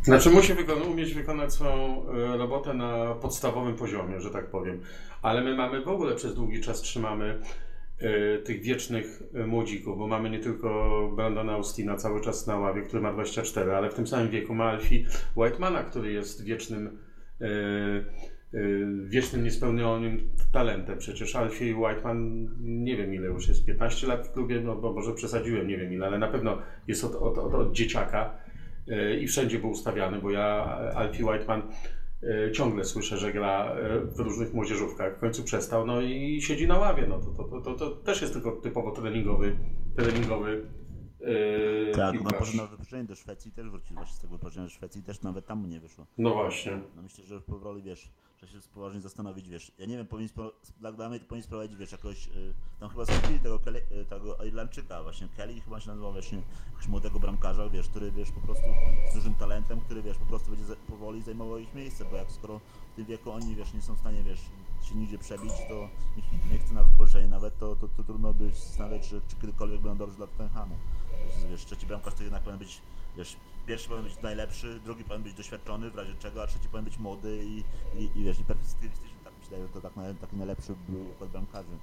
[0.04, 0.54] Znaczy musi
[0.92, 4.82] umieć wykonać swoją e, robotę na podstawowym poziomie, że tak powiem.
[5.22, 7.42] Ale my mamy w ogóle przez długi czas trzymamy
[8.02, 12.82] y, tych wiecznych e, młodzików, bo mamy nie tylko Brandona Austina cały czas na ławie,
[12.82, 17.00] który ma 24, ale w tym samym wieku ma Alfie Whitemana, który jest wiecznym
[19.04, 20.98] wiecznym niespełnionym talentem.
[20.98, 25.14] Przecież Alfie Whiteman, nie wiem ile już jest, 15 lat w klubie, no bo może
[25.14, 28.38] przesadziłem, nie wiem ile, ale na pewno jest od, od, od, od dzieciaka
[28.88, 31.62] E, i wszędzie był ustawiany, bo ja, Alfie Whiteman,
[32.24, 33.76] e, ciągle słyszę, że gra
[34.16, 35.18] w różnych młodzieżówkach.
[35.18, 37.08] W końcu przestał, no i siedzi na ławie.
[37.08, 39.56] No to, to, to, to też jest tylko typowo treningowy,
[39.96, 40.66] treningowy
[41.22, 44.70] Yy, tak, na poszedł na wypożyczenie do Szwecji też wrócił właśnie z tego wypożyczenia do
[44.70, 46.06] Szwecji też nawet tam mu nie wyszło.
[46.18, 46.72] No właśnie.
[46.96, 48.12] No myślę, że powoli wiesz,
[48.48, 49.72] trzeba się poważnie zastanowić, wiesz.
[49.78, 50.54] Ja nie wiem, powinien to
[51.28, 53.60] powinien sprowadzić, wiesz, jakoś yy, tam chyba skupili tego,
[53.92, 58.32] yy, tego Irlandczyka właśnie, Kelly chyba się nazywał właśnie jakiegoś młodego bramkarza, wiesz, który wiesz
[58.32, 58.66] po prostu
[59.12, 62.32] z dużym talentem, który wiesz po prostu będzie za, powoli zajmował ich miejsce, bo jak
[62.32, 62.60] skoro
[62.94, 64.40] w tym wieku oni wiesz nie są w stanie wiesz
[64.90, 68.52] się nigdzie przebić, to nikt nie chce na wypożyczenie nawet, to, to, to trudno by
[68.52, 70.76] zastanawiać, czy, czy kiedykolwiek będą dobrzy dla Tottenhamu
[71.50, 72.82] wiesz, trzeci bramkarz to jednak powinien być,
[73.18, 73.36] wiesz,
[73.68, 76.98] pierwszy powinien być najlepszy, drugi powinien być doświadczony w razie czego, a trzeci powinien być
[76.98, 77.64] młody i,
[78.00, 81.78] i, i wiesz, i perspektywistyczny, tak myślę, że to tak, taki najlepszy był układ bramkarzy.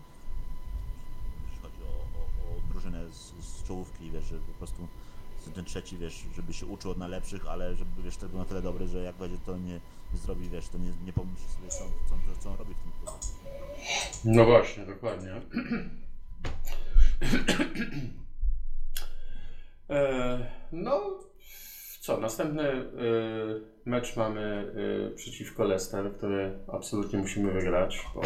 [1.45, 4.89] Jeśli chodzi o, o, o drużynę z, z czołówki, wiesz, że po prostu
[5.55, 8.63] ten trzeci, wiesz, żeby się uczył od najlepszych, ale żeby, wiesz, to był na tyle
[8.63, 9.81] dobry, że jak będzie to nie,
[10.13, 12.93] nie zrobi, wiesz, to nie, nie pomyśli sobie, co, co, co on robi w tym
[12.93, 13.13] klubie.
[14.25, 15.41] No właśnie, dokładnie.
[19.91, 20.39] E,
[20.73, 21.19] no,
[22.01, 22.85] co, następny e,
[23.85, 24.73] mecz mamy
[25.11, 28.23] e, przeciwko Leicester, który absolutnie musimy wygrać, bo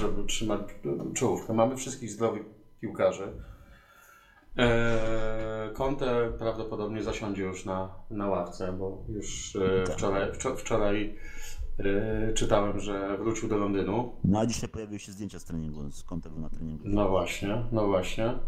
[0.00, 0.60] żeby trzymać
[1.14, 1.52] czołówkę.
[1.52, 2.42] Mamy wszystkich zdrowych
[2.80, 3.32] piłkarzy.
[5.74, 9.96] Conte prawdopodobnie zasiądzie już na, na ławce, bo już tak.
[9.96, 11.18] wczoraj, wczoraj
[12.34, 14.12] czytałem, że wrócił do Londynu.
[14.24, 16.84] No a dzisiaj pojawiły się zdjęcia z treningu, z Conte na treningu.
[16.86, 18.38] No właśnie, no właśnie.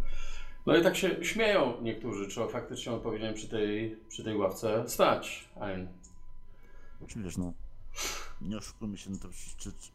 [0.68, 4.88] No i tak się śmieją niektórzy, czy faktycznie on powinien przy tej, przy tej ławce
[4.88, 5.48] stać.
[5.60, 5.88] Ein.
[7.04, 7.52] Oczywiście, no
[8.40, 9.28] nie oszukujmy się, no to
[9.58, 9.90] czy, czy,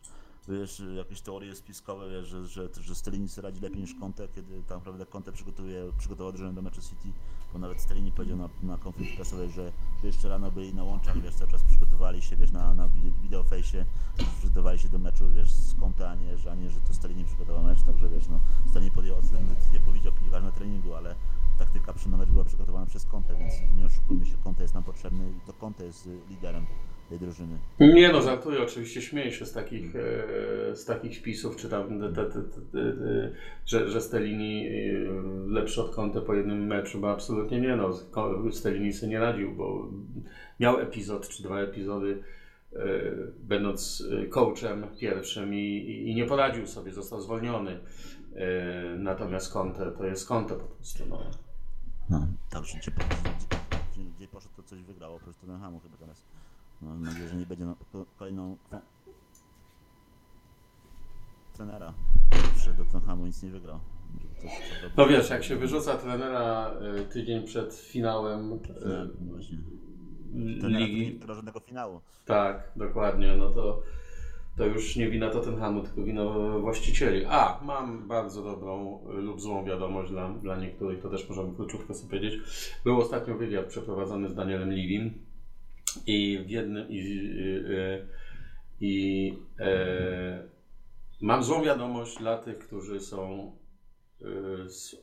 [0.47, 4.61] wiesz, jakieś teorie spiskowe, wiesz, że, że, że Stellini sobie radzi lepiej niż Conte, kiedy
[4.61, 7.09] tak naprawdę Conte przygotowuje, przygotował drużynę do meczu City,
[7.53, 11.21] bo nawet Stellini powiedział na, na konferencji prasowej, że, że jeszcze rano byli na łączach,
[11.21, 12.89] wiesz, cały czas przygotowali się, wiesz, na, na
[13.23, 13.85] wideofejsie,
[14.37, 17.25] przygotowali się do meczu, wiesz, z Conte, a nie, że, a nie, że to Stellini
[17.25, 18.39] przygotował mecz, także wiesz, no,
[18.69, 21.15] Stellini podjął decyzję, bo widział piłkarz na treningu, ale
[21.57, 25.31] taktyka przy mecz była przygotowana przez Conte, więc nie oszukujmy się, Conte jest nam potrzebny
[25.31, 26.65] i to Conte jest liderem
[27.09, 27.57] tej drużyny.
[27.79, 32.01] Nie no, żartuję, oczywiście śmieję się z takich, e, z takich wpisów, czy tam,
[33.65, 34.71] że, że Stelini e,
[35.47, 37.93] lepszy od Conte po jednym meczu, bo absolutnie nie no,
[38.51, 39.89] Stelini sobie nie radził, bo
[40.59, 42.23] miał epizod, czy dwa epizody,
[42.73, 42.79] e,
[43.39, 47.79] będąc coachem pierwszym i, i nie poradził sobie, został zwolniony.
[48.97, 51.03] Natomiast Conte to jest Conte po prostu.
[51.09, 51.19] No,
[52.09, 52.91] no także gdzie,
[53.91, 56.23] gdzie, gdzie poszedł to coś wygrało, po prostu Tottenhamu chyba teraz.
[56.85, 57.75] Mam nadzieję, że nie będzie na
[58.17, 58.57] kolejną
[61.53, 61.93] trenera.
[62.55, 63.79] Przyszedł do Tottenhamu nic nie wygrał.
[64.97, 68.57] No wiesz, jak się wyrzuca trenera y, tydzień przed finałem no,
[69.31, 69.57] właśnie.
[70.69, 71.19] ligi.
[71.27, 72.01] żadnego finału.
[72.25, 73.35] Tak, dokładnie.
[73.37, 73.81] No to,
[74.57, 76.23] to już nie wina Tottenhamu, tylko wina
[76.59, 77.25] właścicieli.
[77.25, 82.09] A, mam bardzo dobrą lub złą wiadomość dla, dla niektórych, to też możemy króciutko sobie
[82.09, 82.41] powiedzieć.
[82.83, 85.32] Był ostatnio wywiad przeprowadzony z Danielem Livim
[86.07, 90.43] i w jednym i, i, i e,
[91.21, 93.51] mam złą wiadomość dla tych, którzy są
[94.21, 94.25] e,
[94.69, 94.95] z,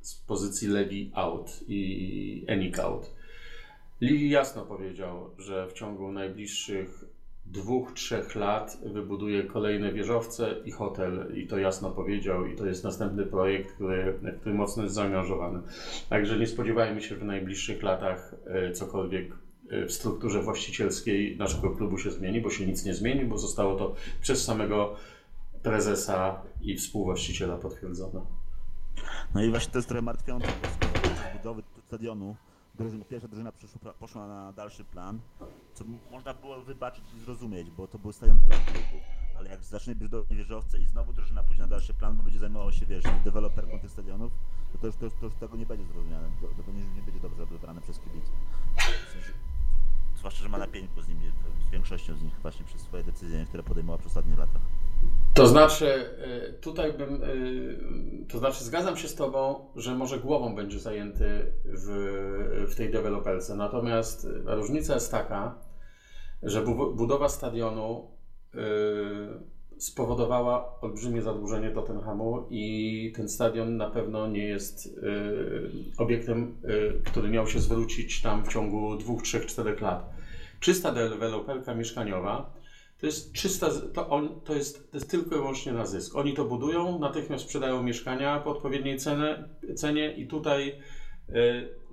[0.00, 3.14] z pozycji Levi out i Enik out.
[4.00, 7.04] Levi jasno powiedział, że w ciągu najbliższych
[7.46, 12.84] dwóch, trzech lat wybuduje kolejne wieżowce i hotel i to jasno powiedział i to jest
[12.84, 15.60] następny projekt, który, który mocno jest zaangażowany.
[16.08, 22.10] Także nie spodziewajmy się, w najbliższych latach e, cokolwiek w strukturze właścicielskiej naszego klubu się
[22.10, 24.96] zmieni, bo się nic nie zmieni, bo zostało to przez samego
[25.62, 28.20] prezesa i współwłaściciela potwierdzone.
[29.34, 30.48] No i właśnie to jest trochę martwiące,
[30.80, 32.36] bo budowy stadionu
[32.74, 35.20] drużyna, pierwsza drużyna przyszła, poszła na dalszy plan,
[35.74, 39.06] co można było wybaczyć i zrozumieć, bo to był stadion dla klubów.
[39.38, 42.72] Ale jak zacznie budować wieżowce i znowu drużyna pójdzie na dalszy plan, bo będzie zajmował
[42.72, 44.32] się, wiesz, deweloperką tych stadionów,
[44.72, 46.28] to, to, już, to, już, to już tego nie będzie zrozumiane.
[46.40, 48.34] To, to nie, nie będzie dobrze odebrane przez kibiców.
[50.26, 51.20] Zwłaszcza, że ma na piękku z nimi,
[51.68, 54.62] z większością z nich właśnie przez swoje decyzje, które podejmowała przez ostatnich latach.
[55.34, 55.86] To znaczy,
[56.48, 61.52] y, tutaj bym, y, to znaczy zgadzam się z Tobą, że może głową będzie zajęty
[61.64, 61.86] w,
[62.68, 63.56] w tej deweloperce.
[63.56, 65.58] Natomiast różnica jest taka,
[66.42, 68.10] że bu- budowa stadionu
[68.54, 68.58] y,
[69.80, 75.00] spowodowała olbrzymie zadłużenie Tottenhamu i ten stadion na pewno nie jest
[75.98, 76.56] obiektem,
[77.04, 80.15] który miał się zwrócić tam w ciągu dwóch, trzech, czterech lat.
[80.66, 82.52] Czysta deweloperka mieszkaniowa
[82.98, 86.16] to jest czysta, to, on, to, jest, to jest tylko i wyłącznie na zysk.
[86.16, 90.82] Oni to budują, natychmiast sprzedają mieszkania po odpowiedniej cenę, cenie i tutaj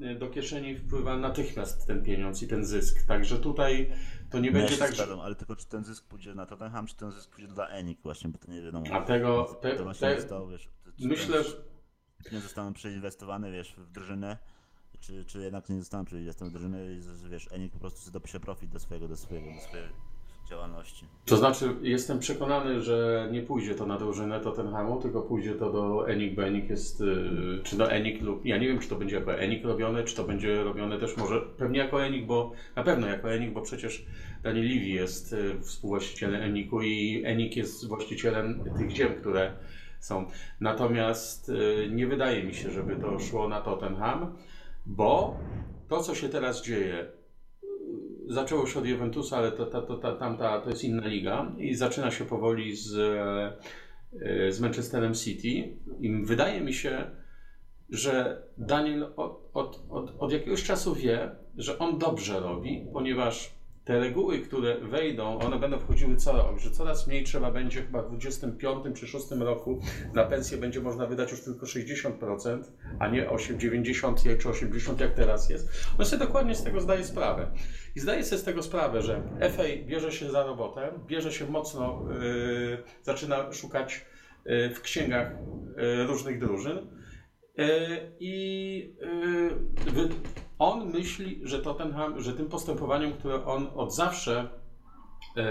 [0.02, 3.08] y, do kieszeni wpływa natychmiast ten pieniądz i ten zysk.
[3.08, 3.92] Także tutaj
[4.32, 4.96] to nie No ja będzie tak, że...
[4.96, 8.00] zgadzam, ale tylko czy ten zysk pójdzie na Tottenham, czy ten zysk pójdzie dla Enik
[8.04, 8.86] właśnie, bo to nie wiadomo.
[8.92, 10.70] A tego, te, te, jest to, wiesz,
[11.00, 11.52] czy myślę, że
[12.32, 14.38] nie zostaną przeinwestowane, wiesz, w drużynę,
[15.04, 18.14] czy, czy jednak nie zostaną przeinwestowane w drużynę i, że, wiesz, Enik po prostu sobie
[18.14, 19.88] dopisze profit do swojego, do swojego, do swojej
[20.50, 21.06] działalności.
[21.26, 26.10] To znaczy, jestem przekonany, że nie pójdzie to na drużynę Tottenhamu, tylko pójdzie to do
[26.10, 27.16] Enik, bo Enik jest, y,
[27.64, 30.24] czy do Enik lub, ja nie wiem, czy to będzie jako Enik robione, czy to
[30.24, 34.06] będzie robione też może, pewnie jako Enik, bo na pewno jako Enik, bo przecież
[34.44, 39.54] Daniel Levy jest y, współwłaścicielem Eniku i Enik jest właścicielem tych ziem, które
[40.00, 40.26] są.
[40.60, 44.36] Natomiast y, nie wydaje mi się, żeby to szło na Tottenham,
[44.86, 45.38] bo
[45.90, 47.12] to, co się teraz dzieje,
[48.28, 51.76] zaczęło się od Juventusa, ale to, to, to, to, tamta, to jest inna liga i
[51.76, 52.96] zaczyna się powoli z,
[54.22, 55.78] e, z Manchesterem City.
[56.00, 57.12] I wydaje mi się,
[57.90, 63.56] że Daniel od, od, od, od jakiegoś czasu wie, że on dobrze robi, ponieważ
[63.86, 68.02] te reguły, które wejdą, one będą wchodziły co rok, że coraz mniej trzeba będzie chyba
[68.02, 69.80] w 25 czy 6 roku
[70.14, 72.64] na pensję będzie można wydać już tylko 60%,
[73.00, 75.70] a nie 8, 90 czy 80 jak teraz jest.
[76.00, 77.52] On sobie dokładnie z tego zdaje sprawę.
[77.96, 82.06] I zdaje sobie z tego sprawę, że FA bierze się za robotę, bierze się mocno,
[82.22, 84.06] yy, zaczyna szukać
[84.46, 85.32] yy, w księgach
[85.78, 86.78] yy, różnych drużyn.
[87.58, 87.66] Yy,
[88.20, 88.96] I
[89.96, 90.10] yy,
[90.60, 94.50] on myśli, że Tottenham, że tym postępowaniem, które on od zawsze,
[95.36, 95.44] yy,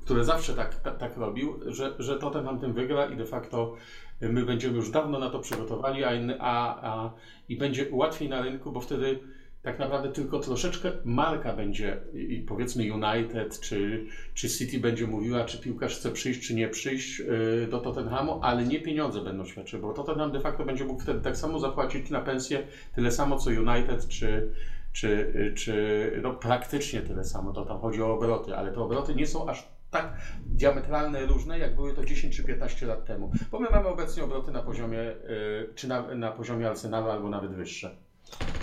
[0.00, 3.76] które zawsze tak, tak, tak robił, że, że Tottenham tym wygra i de facto
[4.20, 7.12] my będziemy już dawno na to przygotowani, a, a, a
[7.48, 9.20] i będzie łatwiej na rynku, bo wtedy
[9.62, 15.58] tak naprawdę tylko troszeczkę marka będzie, i powiedzmy United czy, czy City będzie mówiła, czy
[15.58, 19.92] piłkarz chce przyjść, czy nie przyjść yy, do Tottenhamu, ale nie pieniądze będą świadczyły, bo
[19.92, 24.08] Tottenham de facto będzie mógł wtedy tak samo zapłacić na pensję tyle samo co United,
[24.08, 24.52] czy,
[24.92, 29.14] czy, yy, czy no praktycznie tyle samo, to tam chodzi o obroty, ale te obroty
[29.14, 33.60] nie są aż tak diametralne, różne, jak były to 10 czy 15 lat temu, bo
[33.60, 37.96] my mamy obecnie obroty na poziomie, yy, czy na, na poziomie Arsenalu, albo nawet wyższe.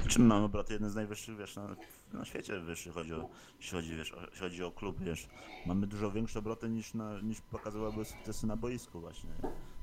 [0.07, 1.75] Czym mamy obroty jeden z najwyższych, wiesz, na,
[2.13, 5.27] na świecie wyższy chodzi o, jeśli chodzi, wiesz, o, jeśli chodzi o klub, wiesz.
[5.65, 9.29] Mamy dużo większe obroty niż, na, niż pokazywały sukcesy na boisku właśnie.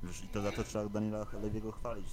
[0.02, 2.06] Wiesz, I to za to trzeba Daniela Lewiego chwalić.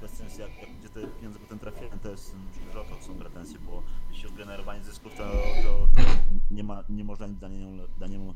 [0.00, 2.34] Bez sensu, jak, jak gdzie te pieniądze potem trafiają, to jest,
[2.72, 5.24] że o to są pretensje, bo jeśli o generowanie zysków, to,
[5.62, 6.02] to, to
[6.50, 8.34] nie, ma, nie można nic Danielu, Daniemu,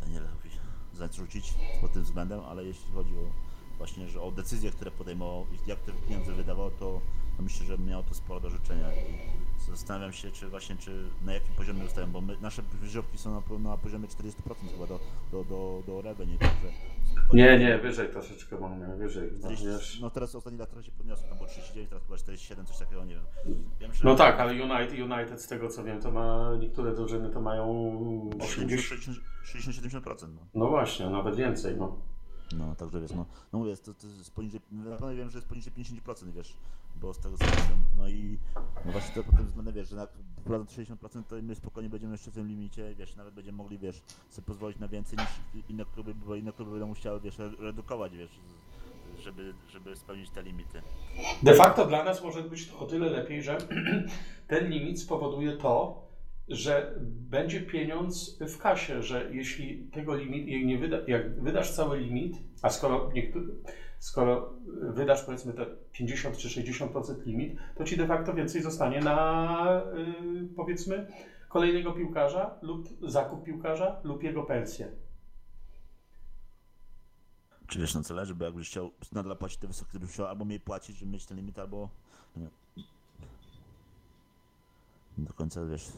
[0.00, 0.50] Danielowi
[0.92, 3.30] zarzucić pod tym względem, ale jeśli chodzi o
[3.78, 7.00] właśnie, że o decyzje, które podejmował i jak te pieniądze wydawał, to,
[7.36, 11.32] to myślę, że miało to sporo do życzenia i zastanawiam się, czy właśnie, czy na
[11.32, 14.32] jakim poziomie ustają, bo my, nasze wyżywki są na, na poziomie 40%
[14.72, 15.00] chyba do,
[15.32, 16.68] do, do, do revenue, także...
[17.32, 19.30] Nie, nie, wyżej troszeczkę mamy, wyżej.
[19.32, 20.00] No, 40, wiesz.
[20.00, 23.04] no teraz ostatni lat trochę się podniosło, tam było 39, teraz chyba 47, coś takiego,
[23.04, 23.24] nie wiem.
[23.80, 27.30] wiem że no tak, ale United, United z tego co wiem, to ma, niektóre drużyny
[27.30, 27.64] to mają
[28.40, 29.00] 80,
[29.44, 30.40] 60-70%, no.
[30.54, 32.13] no właśnie, nawet więcej, no.
[32.52, 35.48] No, także wiesz, no, no mówię, to, to jest poniżej, na pewno wiem, że jest
[35.48, 36.56] poniżej 50%, wiesz,
[37.00, 37.44] bo z tego co
[37.98, 38.38] no i
[38.84, 40.06] no właśnie to pod tym względem, wiesz, że
[40.40, 44.02] wprowadzą 60%, to my spokojnie będziemy jeszcze w tym limicie, wiesz, nawet będziemy mogli, wiesz,
[44.30, 48.16] sobie pozwolić na więcej niż inne kluby, bo inne kluby będą musiały, wiesz, re- redukować,
[48.16, 48.40] wiesz,
[49.22, 50.82] żeby, żeby spełnić te limity.
[51.42, 53.58] De facto dla nas może być to o tyle lepiej, że
[54.48, 56.02] ten limit spowoduje to,
[56.48, 61.98] że będzie pieniądz w kasie, że jeśli tego limit, jak nie wyda, jak wydasz cały
[61.98, 63.46] limit, a skoro, niektóry,
[63.98, 69.82] skoro wydasz powiedzmy te 50 czy 60% limit, to ci de facto więcej zostanie na
[70.42, 71.06] y, powiedzmy
[71.48, 74.92] kolejnego piłkarza lub zakup piłkarza lub jego pensję.
[77.66, 80.44] Czy wiesz, na co leży, bo jakbyś chciał nadal płacić te wysokie, to chciał albo
[80.44, 81.88] mniej płacić, żeby mieć ten limit, albo...
[85.18, 85.92] do końca, wiesz,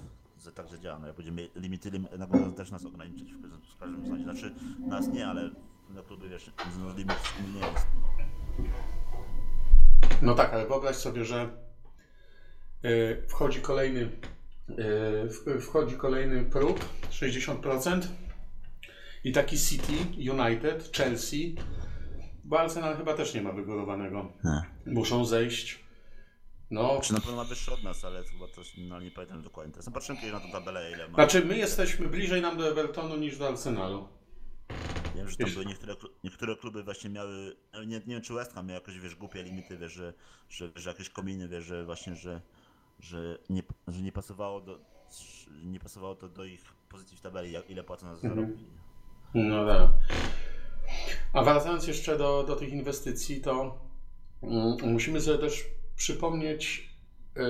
[0.47, 0.99] że tak, że działa.
[0.99, 3.41] No, jak będziemy limity, lim, na pewno też nas ograniczyć w,
[3.79, 4.23] każdym- razie.
[4.25, 5.51] Znaczy, nas nie, ale
[5.91, 7.17] na kluby, wiesz, no, limit
[7.55, 7.87] nie jest.
[10.23, 11.49] No tak, ale wyobraź sobie, że
[12.85, 14.11] y, wchodzi kolejny y,
[15.29, 16.79] w- wchodzi kolejny próg
[17.11, 18.01] 60%
[19.25, 19.93] i taki City,
[20.33, 21.57] United, Chelsea,
[22.45, 24.33] bo Arsenal chyba też nie ma wygórowanego.
[24.87, 25.86] Muszą zejść.
[26.71, 29.73] No, Czy na pewno ma wyższy od nas, ale chyba też, no nie pamiętam dokładnie.
[29.73, 31.15] Teraz zobaczymy kiedyś na tą tabelę, ile ma.
[31.15, 34.09] znaczy my jesteśmy bliżej nam do Evertonu niż do Arsenalu.
[35.17, 35.95] Wiem, że tam były niektóre,
[36.25, 39.79] niektóre kluby właśnie miały, nie, nie wiem czy West Ham miał jakoś, wiesz, głupie limity,
[39.79, 40.15] wiesz, że,
[40.49, 42.41] że, że jakieś kominy, wiesz, że właśnie, że,
[43.01, 44.79] że, nie, że nie pasowało do,
[45.65, 48.35] nie pasowało to do ich pozycji w tabeli, jak, ile płacą za Mhm.
[48.35, 48.65] zarobki.
[49.35, 49.91] No tak.
[51.33, 53.79] A wracając jeszcze do, do tych inwestycji, to
[54.43, 55.65] mm, musimy sobie też
[55.97, 56.91] przypomnieć
[57.37, 57.43] e,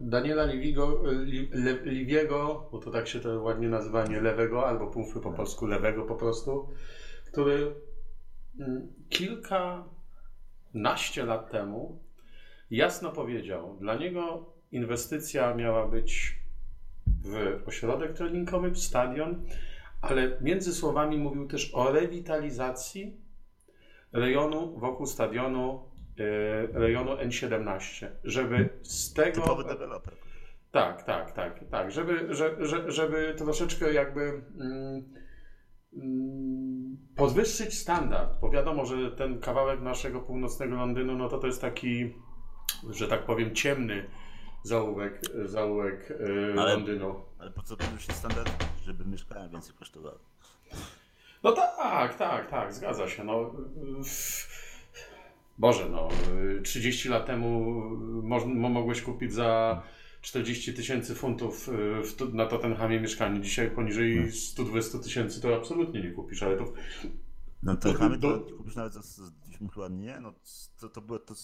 [0.00, 4.92] Daniela Livigo, Li, Le, Liviego, bo to tak się to ładnie nazywa, nie lewego, albo
[4.96, 6.68] mówmy po polsku lewego po prostu,
[7.26, 7.74] który
[8.60, 12.04] mm, kilkanaście lat temu
[12.70, 16.38] jasno powiedział, dla niego inwestycja miała być
[17.06, 19.44] w ośrodek treningowy, w stadion,
[20.00, 23.16] ale między słowami mówił też o rewitalizacji
[24.12, 25.93] rejonu wokół stadionu,
[26.72, 29.40] rejonu N17, żeby z tego...
[29.42, 30.14] Typowy deweloper.
[30.70, 35.04] Tak, tak, tak, tak, żeby, że, że, żeby troszeczkę jakby mm,
[37.16, 42.14] podwyższyć standard, bo wiadomo, że ten kawałek naszego północnego Londynu, no to to jest taki,
[42.90, 44.10] że tak powiem, ciemny
[44.62, 47.14] zaułek, zaułek e, Ale- Londynu.
[47.38, 48.64] Ale po co podwyższyć standard?
[48.84, 50.18] Żeby mieszkania więcej kosztowały.
[51.42, 53.24] No tak, tak, tak, zgadza się.
[53.24, 53.50] No,
[54.04, 54.53] w-
[55.58, 56.08] Boże, no,
[56.62, 57.74] 30 lat temu
[58.22, 59.82] moż, mo- mogłeś kupić za
[60.20, 63.40] 40 tysięcy funtów y, w, na Tottenhamie mieszkanie.
[63.40, 66.72] Dzisiaj poniżej 120 tysięcy to absolutnie nie kupisz, ale to
[67.62, 69.22] No to chamy to do- kupisz nawet za, za,
[69.74, 70.32] chyba nie, no
[70.80, 71.40] to, to było, to, to,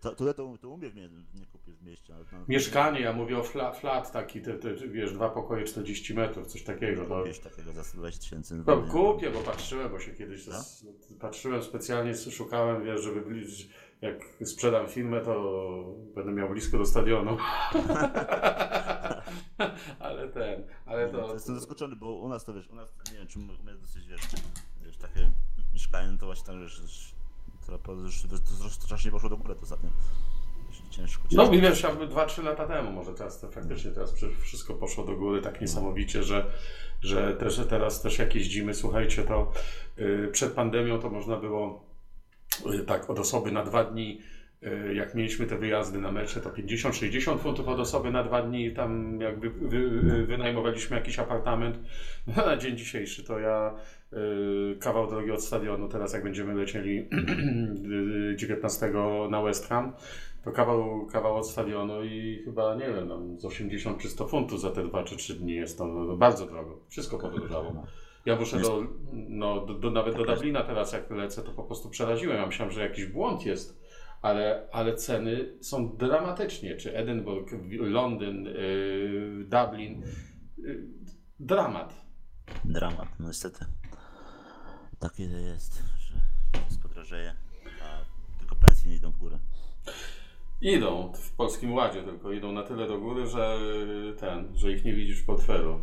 [0.00, 2.14] to, to, to umie w mie- nie kupisz w mieście.
[2.14, 6.14] Ale, no, mieszkanie, ja mówię o flat, flat taki, te, te, wiesz, dwa pokoje 40
[6.14, 7.04] metrów, coś takiego.
[7.04, 8.62] To, Kupisz takiego za 120 tysięcy.
[8.66, 10.52] no, kupię, bo patrzyłem, bo się kiedyś No.
[10.52, 10.84] zas-
[11.20, 13.24] patrzyłem specjalnie, szukałem, wiesz, żeby
[14.00, 15.84] jak sprzedam firmę, to
[16.14, 17.36] będę miał blisko do stadionu.
[19.98, 21.34] ale ten, ale to...
[21.34, 24.06] jestem zaskoczony, bo u nas to wiesz, u nas nie wiem, czy u mnie dosyć
[24.06, 24.20] wiesz,
[24.82, 25.30] wiesz takie
[25.72, 27.14] mieszkanie, no to właśnie tak wiesz,
[27.70, 29.90] to, po- strasznie poszło do góry to ostatnio.
[30.68, 31.54] Wiesz, Ciężko, No ciężko.
[31.54, 35.42] i wiesz, jakby 2-3 lata temu, może teraz to faktycznie teraz wszystko poszło do góry
[35.42, 36.46] tak niesamowicie, że,
[37.02, 39.52] że też teraz też jak jeździmy, słuchajcie, to
[39.98, 41.84] y, przed pandemią to można było
[42.74, 44.20] y, tak od osoby na dwa dni,
[44.94, 49.20] jak mieliśmy te wyjazdy na mecze, to 50-60 funtów od osoby na dwa dni, tam
[49.20, 51.78] jakby wy, wy, wynajmowaliśmy jakiś apartament.
[52.26, 53.74] No, na dzień dzisiejszy to ja
[54.12, 56.98] y, kawał drogi od stadionu, teraz jak będziemy lecieli
[58.32, 58.92] y, 19
[59.30, 59.92] na West Ham,
[60.44, 64.60] to kawał, kawał od stadionu i chyba, nie wiem, tam z 80 czy 100 funtów
[64.60, 66.78] za te 2 czy 3 dni jest to no, bardzo drogo.
[66.88, 67.86] Wszystko podrożało.
[68.26, 71.90] Ja muszę do, no, do, do, nawet do Dublina teraz jak lecę, to po prostu
[71.90, 72.36] przeraziłem.
[72.36, 73.79] Ja myślałem, że jakiś błąd jest,
[74.22, 76.76] ale, ale ceny są dramatycznie.
[76.76, 80.02] Czy Edynburg, Londyn, yy, Dublin.
[80.58, 80.86] Yy,
[81.40, 81.94] dramat.
[82.64, 83.64] Dramat, no niestety.
[84.98, 86.14] Takie jest, że
[86.66, 87.34] wszystko drożeje,
[87.82, 89.38] a tylko pensje nie idą w górę.
[90.60, 93.58] Idą w polskim ładzie, tylko idą na tyle do góry, że
[94.18, 95.80] ten, że ich nie widzisz w portfelu.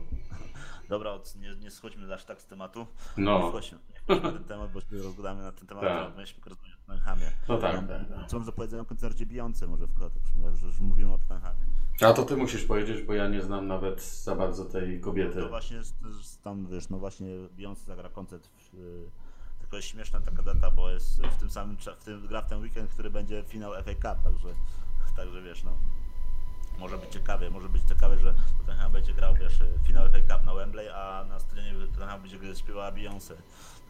[0.90, 2.88] Dobra, od- nie, nie schodźmy aż tak z tematu.
[3.18, 6.16] Nie No, wchodźmy, nie wchodźmy na ten temat, bo się rozgadamy na ten temat, Tak.
[6.16, 7.32] mieliśmy rozmawiać o Tottenhamie.
[7.48, 8.28] no tak, No, tak.
[8.30, 11.60] Co mam do powiedzenia o koncercie Beyoncé może w tak że już mówimy o Tottenhamie.
[12.02, 15.42] A to ty musisz powiedzieć, bo ja nie znam nawet za bardzo tej kobiety.
[15.42, 17.28] To właśnie jest, to jest tam, wiesz, no właśnie
[17.58, 19.10] Beyoncé zagra koncert w, y,
[19.60, 22.62] tylko jest śmieszna taka data, bo jest w tym samym, w tym, gra w ten
[22.62, 24.48] weekend, który będzie finał FA Cup, także,
[25.16, 25.72] także wiesz, no
[26.78, 30.54] może być ciekawie, może być ciekawe, że Tottenham będzie grał, wiesz, finał FA Cup na
[30.54, 33.34] Wembley, a na stadionie Tottenham będzie śpiewała Beyoncé,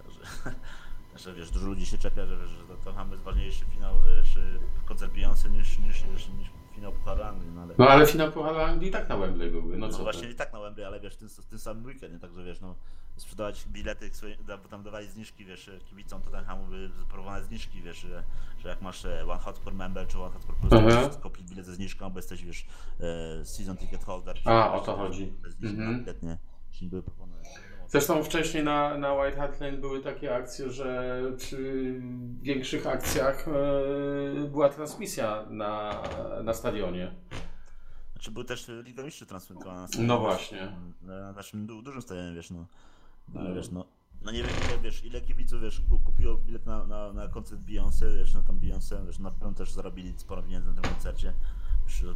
[0.04, 0.20] także,
[1.24, 4.40] że wiesz, dużo ludzi się czepia, że, że Tottenham jest ważniejszy finał, wiesz,
[4.86, 7.76] koncert Beyoncé niż, niż, niż, niż finał Pucharu Anglii, no ale...
[7.78, 10.36] No ale finał Pucharu Anglii i tak na Wembley byłby, no No, co właśnie i
[10.36, 12.20] tak na Wembley, ale wiesz, w tym samym weekend, nie?
[12.20, 12.76] także wiesz, no
[13.16, 14.12] sprzedawać bilety,
[14.48, 18.24] bo tam dawali zniżki, wiesz, kibicom Tottenhamu by zaproponowane zniżki, wiesz, że,
[18.60, 21.66] że jak masz e, One Hotspur Member czy One Hotspur Plus, to możesz kupić bilet
[21.66, 22.66] ze zniżką, bo jesteś, wiesz,
[23.00, 24.38] e, season ticket holder.
[24.46, 25.34] A, o to chodzi.
[25.48, 26.38] Zniżki na bilet, nie?
[26.72, 27.44] Czy nie były proponowane.
[27.90, 31.94] Zresztą wcześniej na, na White Hart Lane były takie akcje, że przy
[32.42, 36.04] większych akcjach e, była transmisja na,
[36.44, 37.12] na stadionie.
[38.14, 40.72] Znaczy był też Liga Mistrzów transmitowana na No właśnie.
[41.02, 42.66] Na naszym du- dużym stadionie, wiesz, no.
[43.34, 43.86] No, ale wiesz, no.
[44.22, 47.62] No nie wiem, ile, wiesz, ile kibiców, wiesz, ku- kupiło bilet na, na, na koncert
[47.62, 51.34] Beyoncé, wiesz, no tam Beyoncé, wiesz, na pewno też zarobili sporo pieniędzy na tym koncercie.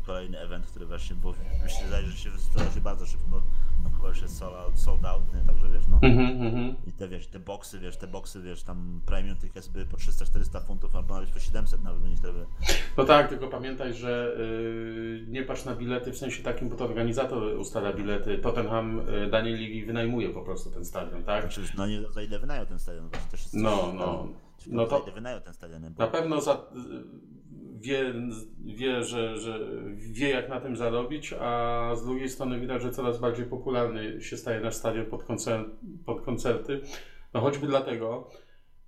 [0.06, 2.30] Kolejny event, który właśnie, bo myślę, że się
[2.74, 3.42] się bardzo szybko,
[3.84, 4.38] no chyba już jest
[4.76, 5.42] sold out, nie?
[5.48, 6.00] także wiesz, no.
[6.02, 6.76] Mhm, mhm.
[6.88, 10.66] I te, wiesz, te boksy, wiesz, te boksy, wiesz, tam premium tickets były po 300-400
[10.68, 12.46] funtów, albo nawet po 700 nawet niektóre były.
[12.98, 16.86] No tak, tylko pamiętaj, że y, nie patrz na bilety w sensie takim, bo to
[16.86, 18.38] organizator ustala bilety.
[18.38, 21.42] Tottenham y, Daniel Levy wynajmuje po prostu ten stadion, tak?
[21.54, 24.28] Znaczy, no nie za ile wynają ten stadion, właśnie też jest No, coś- no.
[24.58, 26.04] Ciekawe, No to- wynają ten stadion, bo...
[26.04, 26.58] Na pewno za,
[27.82, 28.14] wie,
[28.66, 29.60] wie że, że
[29.98, 34.38] wie jak na tym zarobić, a z drugiej strony widać, że coraz bardziej popularny się
[34.38, 35.66] staje nasz stadion pod, koncer
[36.06, 36.82] pod koncerty.
[37.34, 38.30] No choćby dlatego,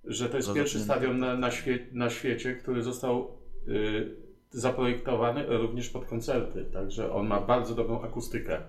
[0.04, 3.38] że to jest No, pierwszy stadion na, na, świe na świecie, który został
[3.68, 4.16] y,
[4.50, 6.64] zaprojektowany również pod koncerty.
[6.72, 8.60] Także on ma bardzo dobrą akustykę.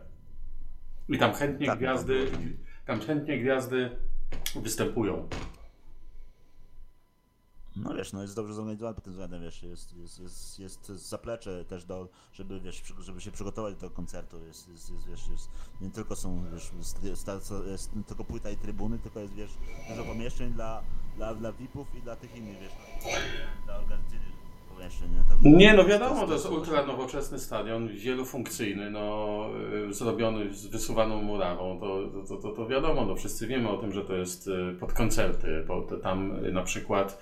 [1.10, 2.26] I tam chętnie Tak, gwiazdy,
[2.86, 3.90] tam chętnie gwiazdy
[4.56, 5.28] występują.
[7.76, 11.66] No wiesz, no jest dobrze zorganizowany pod tym względem, wiesz, jest, jest, jest, jest zaplecze
[11.66, 15.50] też do, żeby, wiesz, żeby się przygotować do koncertu, jest, jest, jest wiesz, jest,
[15.82, 17.04] nie tylko są, wiesz, jest,
[17.68, 19.52] jest, tylko płyta i trybuny, tylko jest, wiesz,
[19.90, 20.82] dużo pomieszczeń dla,
[21.16, 22.74] dla, dla VIP-ów i dla tych innych, wiesz,
[23.66, 23.80] dla
[24.76, 25.10] pomieszczeń,
[25.44, 25.58] nie?
[25.58, 29.50] Nie, no wiadomo, to jest ultra nowoczesny stadion, wielofunkcyjny, no,
[29.90, 33.94] y, zrobiony z wysuwaną murawą, to, to, to, to wiadomo, no, wszyscy wiemy o tym,
[33.94, 37.20] że to jest y, pod koncerty, bo tam y, na przykład,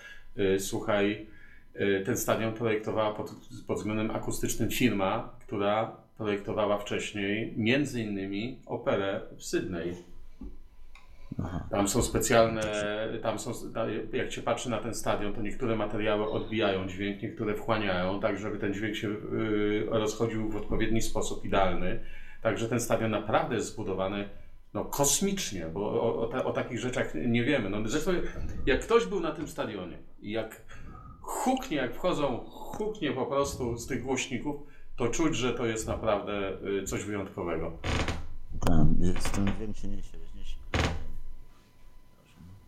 [0.60, 1.28] słuchaj,
[1.76, 3.32] y, ten stadion projektowała pod,
[3.68, 9.94] pod względem akustycznym firma, która projektowała wcześniej między innymi operę w Sydney.
[11.40, 11.68] Aha.
[11.72, 12.62] Tam są specjalne,
[13.22, 13.52] tam są,
[14.14, 18.58] jak się patrzy na ten stadion, to niektóre materiały odbijają dźwięk, niektóre wchłaniają, tak żeby
[18.58, 22.00] ten dźwięk się y, rozchodził w odpowiedni sposób idealny.
[22.42, 24.30] Także ten stadion naprawdę jest zbudowany
[24.74, 27.70] no, kosmicznie, bo o, o, ta, o takich rzeczach nie wiemy.
[27.70, 28.12] No, zresztą
[28.66, 30.62] jak ktoś był na tym stadionie i jak
[31.22, 34.56] huknie, jak wchodzą, huknie po prostu z tych głośników,
[34.96, 37.72] to czuć, że to jest naprawdę y, coś wyjątkowego.
[38.68, 40.56] Tam, jest ten dźwięk się niesie, niesie.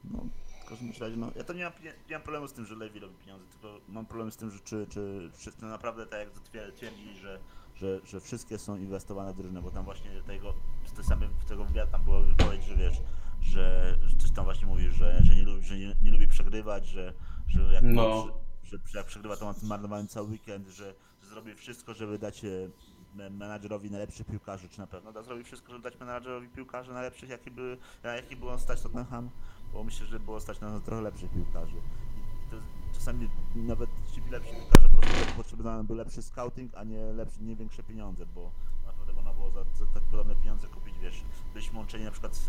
[0.03, 0.23] No,
[0.65, 2.75] w każdym razie, no, ja to nie mam, nie, nie mam problemu z tym, że
[2.75, 6.29] Lewi robi pieniądze, tylko mam problem z tym, że czy, czy wszyscy naprawdę tak jak
[6.73, 7.39] twierdzi, że,
[7.75, 10.53] że, że wszystkie są inwestowane w drużynę, bo tam właśnie tego,
[10.85, 13.01] z tej samej, tego wywiadu tam była wypowiedź, że wiesz,
[13.41, 16.87] że, że coś tam właśnie mówisz, że, że, nie, lubi, że nie, nie lubi przegrywać,
[16.87, 17.13] że,
[17.47, 18.27] że jak, No.
[18.63, 19.53] że, że jak przegrywa to
[19.87, 22.49] ma cały weekend, że, że zrobi wszystko, żeby dać e,
[23.15, 27.29] me- menadżerowi najlepszych piłkarzy, czy na pewno da zrobi wszystko, żeby dać menadżerowi piłkarzy najlepszych,
[27.29, 29.29] jaki by, jaki było stać Tottenham,
[29.73, 31.75] bo myślę, że było stać na trochę lepszych piłkarzy.
[32.51, 32.57] To,
[32.93, 37.55] czasami nawet ci lepsi piłkarze po prostu potrzebny był lepszy scouting, a nie lepszy, nie
[37.55, 38.51] większe pieniądze, bo
[38.85, 41.23] naprawdę można było za, za tak podobne pieniądze kupić, wiesz,
[41.53, 42.39] byliśmy łączeni na przykład,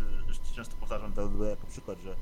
[0.55, 2.15] często powtarzam to jako przykład, że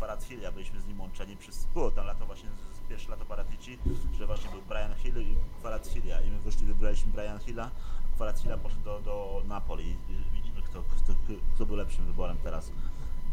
[0.00, 3.78] Kvaratskhelia byliśmy z nim łączeni przez, było tam lato właśnie, z, z pierwsze lato Paratici,
[4.18, 7.70] że właśnie był Brian Hill i Kvaratskhelia i my wyszli, wybraliśmy Brian Hilla,
[8.04, 9.96] a Kvaratskhelia poszedł do, do Napoli i,
[10.32, 11.12] widzimy kto, kto,
[11.54, 12.72] kto był lepszym wyborem teraz.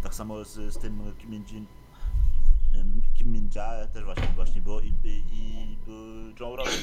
[0.03, 1.65] Tak samo z, z tym Kim Min-jin,
[3.17, 6.73] Kim Min-ja też właśnie, właśnie było i, i, i był Joe Rogan.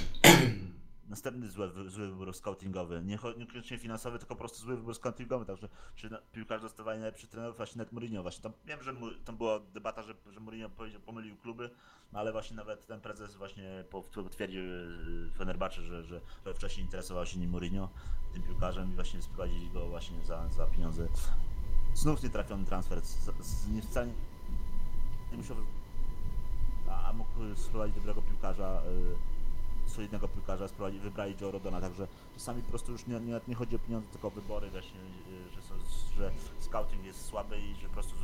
[1.08, 3.02] Następny zły, zły wybór scoutingowy.
[3.04, 5.46] Nie, niekoniecznie finansowy, tylko po prostu zły wybór scoutingowy.
[5.46, 8.22] Także czy na- piłkarze dostawali najlepszych trenerów, właśnie nawet Mourinho.
[8.22, 10.70] Właśnie tam wiem, że mu, tam była debata, że, że Mourinho
[11.06, 11.70] pomylił kluby,
[12.12, 16.84] no ale właśnie nawet ten prezes właśnie po- potwierdził yy, Fenerbahce, że, że, że wcześniej
[16.86, 17.88] interesował się nim Mourinho,
[18.32, 21.08] tym piłkarzem i właśnie sprowadzili go właśnie za, za pieniądze.
[21.94, 24.06] Znów nietrafiony transfer, z, z, nie wcale
[25.30, 25.56] nie musiał
[26.90, 29.33] a, a mógł sprowadzić dobrego piłkarza, y,
[29.86, 30.66] solidnego piłkarza,
[31.02, 34.28] wybrali Joe Rodona, także czasami po prostu już nie, nie, nie chodzi o pieniądze, tylko
[34.28, 35.74] o wybory właśnie, y, że, są,
[36.16, 38.14] że scouting jest słaby i że po prostu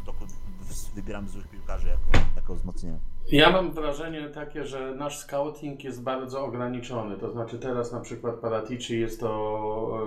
[0.68, 2.98] z wybieramy złych piłkarzy jako, jako wzmocnienie.
[3.32, 7.16] Ja mam wrażenie takie, że nasz scouting jest bardzo ograniczony.
[7.16, 10.00] To znaczy teraz na przykład Paratici jest to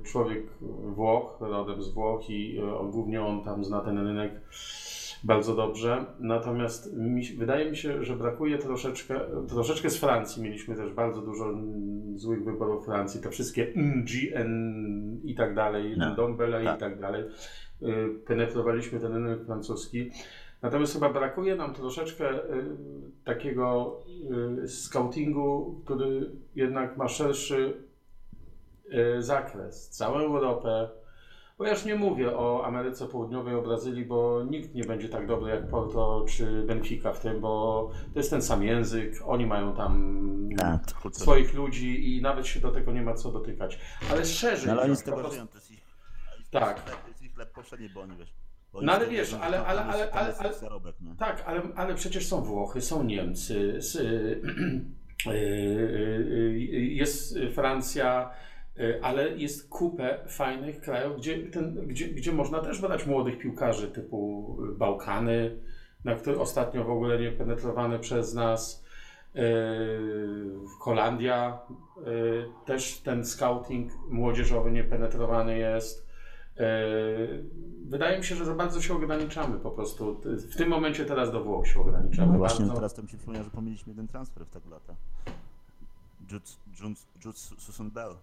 [0.00, 0.46] e, człowiek
[0.94, 4.40] Włoch, rodem z Włoch i e, głównie on tam zna ten rynek
[5.26, 6.04] bardzo dobrze.
[6.20, 10.42] Natomiast mi, wydaje mi się, że brakuje troszeczkę, troszeczkę z Francji.
[10.42, 11.54] Mieliśmy też bardzo dużo
[12.14, 13.20] złych wyborów Francji.
[13.20, 16.76] Te wszystkie NGN i tak dalej, No, Dombele tak.
[16.76, 17.24] i tak dalej.
[17.82, 17.86] Y,
[18.26, 20.10] Penetrowaliśmy ten rynek francuski.
[20.62, 22.64] Natomiast chyba brakuje nam troszeczkę y,
[23.24, 24.00] takiego
[24.64, 27.86] y, scoutingu, który jednak ma szerszy
[29.18, 29.88] zakres.
[29.88, 30.88] Całą Europę,
[31.58, 35.26] Bo ja już nie mówię o Ameryce Południowej, o Brazylii, bo nikt nie będzie tak
[35.26, 39.76] dobry jak Porto czy Benfica w tym, bo to jest ten sam język, oni mają
[39.76, 40.22] tam
[40.56, 40.80] Tak,
[41.12, 43.78] swoich ludzi i nawet się do tego nie ma co dotykać.
[44.10, 44.66] Ale szerzej.
[44.66, 45.80] No, ale oni z tego żyją, to jest ich,
[46.50, 46.80] Tak.
[46.90, 48.34] To jest ich chleb powszedni, bo oni wiesz.
[48.82, 50.34] No ale wiesz, ale- ale- ale- ale-?
[51.18, 54.00] Tak, ale, ale przecież są Włochy, są Niemcy, y,
[55.26, 56.58] y, y,
[56.90, 58.30] jest Francja,
[59.02, 64.56] ale jest kupę fajnych krajów, gdzie, ten, gdzie, gdzie można też badać młodych piłkarzy typu
[64.78, 65.58] Bałkany,
[66.04, 68.84] na które ostatnio w ogóle nie penetrowane przez nas.
[69.36, 69.40] y,
[70.80, 71.58] Holandia,
[72.64, 76.06] też ten scouting młodzieżowy niepenetrowany jest.
[77.88, 80.20] Wydaje mi się, że za bardzo się ograniczamy po prostu.
[80.24, 82.32] W tym momencie teraz do Włoch się ograniczamy.
[82.32, 84.94] No właśnie, teraz to mi się przypomniał, że pomyliśmy jeden transfer w tego lata.
[86.32, 86.46] Jude,
[86.80, 88.14] Jude, Jude Susan Bell,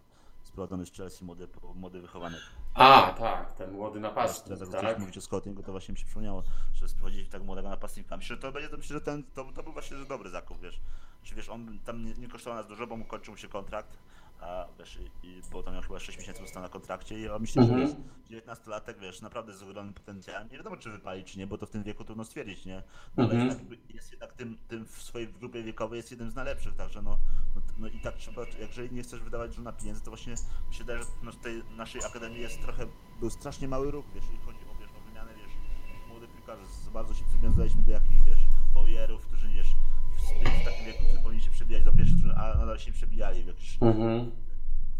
[0.54, 2.42] sprowadzony z Chelsea, młody, młody wychowanek.
[2.74, 5.00] A, tak, ten młody Teraz napastnik, jak tak?
[5.00, 6.44] mówić o scoutingu, to właśnie mi się przypomniało,
[6.74, 8.18] że sprowadzili tak młodego napastnika.
[8.18, 10.82] Myślę, że to będzie, myślę, że ten, to, to był właśnie dobry zakup, wiesz.
[11.24, 13.98] Czy wiesz, on tam nie, nie kosztował nas dużo, bo mu kończył się kontrakt,
[14.44, 17.40] a wiesz, i, i, bo tam miał chyba 6 miesięcy został na kontrakcie i ja
[17.40, 17.88] myślę, Mhm.
[17.88, 17.96] że
[18.30, 20.50] wiesz, 19-latek, wiesz, naprawdę z ogromnym potencjałem.
[20.52, 22.84] Nie wiadomo, czy wypali, czy nie, bo to w tym wieku trudno stwierdzić, nie?
[23.18, 23.40] No, ale Mhm.
[23.40, 27.02] jednak jakby jest jednak tym, tym w swojej grupie wiekowej jest jednym z najlepszych, także
[27.02, 27.20] no,
[27.56, 30.34] no, no i tak trzeba, jeżeli nie chcesz wydawać dużo na pieniędzy, to właśnie
[30.70, 32.88] mi się wydaje, że no, w tej naszej akademii jest trochę,
[33.20, 35.54] był strasznie mały ruch, wiesz, jeśli chodzi o, wiesz, o wymianę, wiesz,
[36.10, 36.64] młodych piłkarzy,
[36.94, 38.40] bardzo się przywiązaliśmy do jakichś, wiesz,
[38.74, 39.76] bowierów, którzy, wiesz,
[40.44, 42.94] w, w takim wieku, którzy powinni się przebijać do pierwszej drużyny, a nadal się nie
[42.94, 44.32] przebijali jakiś Mhm.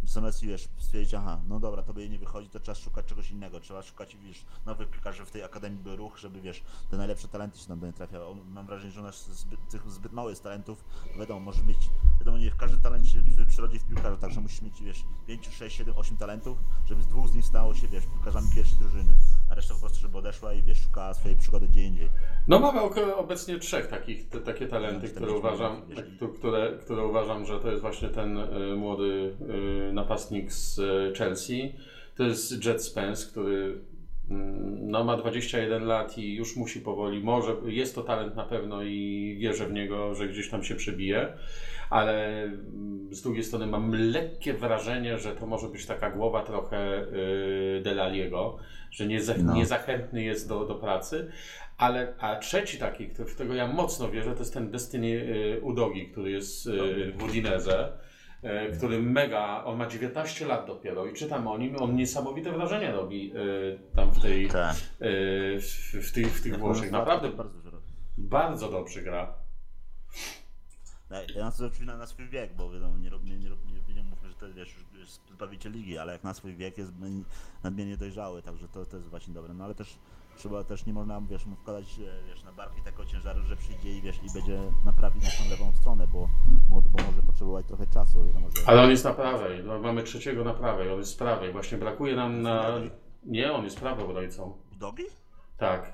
[0.06, 3.60] Zamiast wiesz, stwierdzić, aha, no dobra, tobie nie wychodzi, to trzeba szukać czegoś innego.
[3.60, 7.60] Trzeba szukać wiesz, nowych piłkarzy w tej akademii był ruch, żeby wiesz, te najlepsze talenty
[7.60, 8.36] się do nie trafiały.
[8.46, 10.86] Mam wrażenie, że u nas zbyt, tych zbyt mało jest talentów.
[11.20, 11.90] Wiadomo, może mieć,
[12.20, 15.48] wiadomo, nie w każdym talencie się przy- przyrodzi w piłkarzu, także musisz mieć wiesz, 5,
[15.48, 19.16] 6, 7, 8 talentów, żeby z dwóch z nich stało się, wiesz, piłkarzami pierwszej drużyny.
[19.50, 22.10] A reszta po prostu, żeby odeszła i wiesz, szukała swojej przygody gdzie indziej.
[22.48, 22.82] No mamy
[23.16, 25.82] obecnie trzech takich, te, takie talenty, Tak, które uważam,
[26.38, 29.36] które, które uważam, że to jest właśnie ten y, młody
[29.90, 31.76] y, napastnik z y, Chelsea.
[32.16, 33.82] To jest Jet Spence, który
[34.30, 38.84] mm, no, ma 21 lat i już musi powoli, może, jest to talent na pewno
[38.84, 41.34] i wierzę w niego, że gdzieś tam się przebije,
[41.90, 47.08] ale mm, z drugiej strony mam lekkie wrażenie, że to może być taka głowa trochę
[47.84, 48.58] Delaliego,
[48.92, 49.54] że nie, za, No.
[49.54, 51.32] niezachętny jest do, do pracy,
[51.78, 56.12] ale a trzeci taki, w którego ja mocno wierzę, to jest ten Destiny y, Udogi,
[56.12, 57.92] który jest y, w Udinese,
[58.44, 62.92] y, który mega, on ma 19 lat dopiero i czytam o nim, on niesamowite wrażenie
[62.92, 64.76] robi y, tam w tej, Tak.
[64.76, 64.80] y,
[65.62, 66.92] w, w, tych, w tych Włoszech.
[66.92, 67.84] Naprawdę bardzo dużo robi.
[68.18, 69.34] bardzo dobrze gra.
[71.36, 73.66] Ja na to oczywiście na, na swój wiek, bo wiadomo, nie, rob- nie, nie, rob-
[73.88, 76.78] nie, nie mówmy, że to wiesz, już jest zbawiciel ligi, ale jak na swój wiek
[76.78, 76.92] jest
[77.64, 79.54] nadmiernie dojrzały, także to, to jest właśnie dobre.
[79.54, 79.98] No ale też
[80.36, 84.02] trzeba też nie można wiesz, mu wkładać wiesz, na barki takiego ciężaru, że przyjdzie i
[84.02, 86.30] wiesz i będzie naprawić naszą lewą stronę, bo,
[86.70, 88.26] bo, bo może potrzebować trochę czasu.
[88.26, 88.64] Wiadomo, że...
[88.66, 91.52] Ale on jest na prawej, no, mamy trzeciego na prawej, on jest z prawej.
[91.52, 92.80] Właśnie brakuje nam na...
[93.24, 94.58] Nie, on jest prawobrońcą.
[94.80, 95.04] Dogi?
[95.58, 95.94] Tak.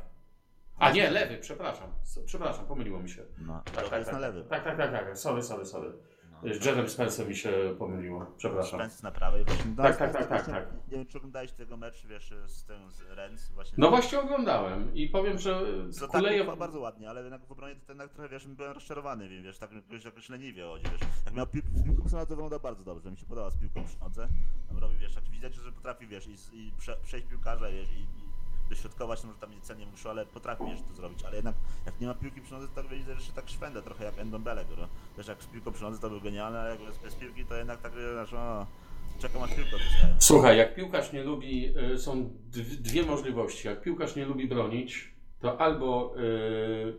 [0.80, 1.90] A nie, lewy, przepraszam.
[2.26, 3.22] Przepraszam, pomyliło mi się.
[3.38, 4.44] No, Tak, tak, jest tak, na lewy.
[4.44, 5.18] Tak, tak, tak, tak.
[5.18, 5.94] Sorry, sorry, sorry.
[6.44, 8.26] Z Jedem Spencer mi się pomyliło.
[8.38, 8.80] Przepraszam.
[8.80, 9.66] Spence na prawej właśnie.
[9.78, 12.64] No, Tak, Spence tak, tak, właśnie- tak, Nie wiem, czy oglądałeś tego meczu, wiesz, z
[12.64, 13.76] tym z Rennes właśnie.
[13.78, 15.62] No właśnie oglądałem i powiem, że
[16.00, 16.40] To tak kuleje...
[16.40, 19.58] chyba bardzo ładnie, ale jednak w obronie to jednak trochę, wiesz, byłem rozczarowany, wiem, wiesz,
[19.58, 21.02] tak jakoś, jakoś leniwie chodzi, wiesz.
[21.26, 24.28] Jak miał piłkę przy nodze, wyglądał bardzo dobrze, mi się podoba z piłką przy nodze.
[24.68, 28.00] Tam robi, wiesz, tak widać, że potrafi, wiesz, i, i prze, przejść piłkarza, wiesz, i,
[28.02, 28.29] i
[28.70, 31.24] dośrodkować, no, może tam nie celnie wyszło, ale potrafi, wiesz, to zrobić.
[31.24, 31.56] Ale jednak,
[31.86, 34.66] jak nie ma piłki przy nodze, to widzę, że się tak szwenda trochę jak Endombele,
[34.78, 34.88] no.
[35.18, 37.56] Wiesz, jak z piłką przy nodze to był genialny, ale jak bez, bez piłki, to
[37.56, 38.66] jednak tak, wiesz, o,
[39.20, 39.72] czekam aż piłkę.
[40.20, 43.68] Słuchaj, jak piłkarz nie lubi, y, są dw- dwie możliwości.
[43.68, 46.94] Jak piłkarz nie lubi bronić, to albo y,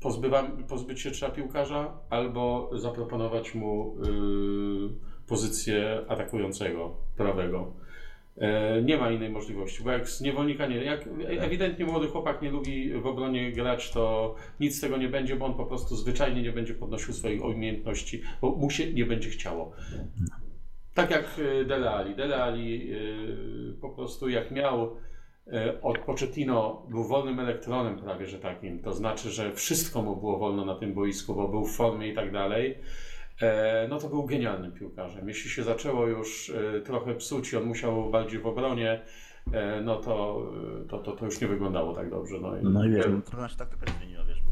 [0.00, 7.72] pozbywam, pozbyć się trzeba piłkarza, albo zaproponować mu y, pozycję atakującego prawego.
[8.38, 12.50] E, Nie ma innej możliwości, bo jak z niewolnika nie, jak ewidentnie młody chłopak nie
[12.50, 16.42] lubi w obronie grać, to nic z tego nie będzie, bo on po prostu zwyczajnie
[16.42, 19.72] nie będzie podnosił swoich umiejętności, bo mu się nie będzie chciało.
[20.94, 22.14] Tak jak y, Dele Alli.
[22.16, 24.96] Dele Alli y, po prostu jak miał
[25.82, 28.82] od Pochettino był wolnym elektronem prawie, że takim.
[28.82, 32.14] To znaczy, że wszystko mu było wolno na tym boisku, bo był w formie i
[32.14, 32.78] tak dalej.
[33.40, 35.28] E, No to był genialnym piłkarzem.
[35.28, 39.02] Jeśli się zaczęło już y, trochę psuć i on musiał bardziej w obronie,
[39.52, 40.42] e, no to,
[40.88, 42.38] to, to, to już nie wyglądało tak dobrze.
[42.40, 44.50] No i, No i wiesz, no, trochę nasza taktyka zmieniła, wiesz, bo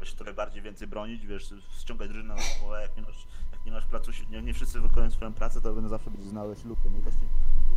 [0.00, 3.72] wiesz, trochę bardziej więcej bronić, wiesz, ściągać drużynę na spole, jak nie masz, jak nie
[3.72, 6.98] masz pracy, nie, nie wszyscy wykonują swoją pracę, to będą zawsze będzie znałeś lukę, no
[6.98, 7.26] i właśnie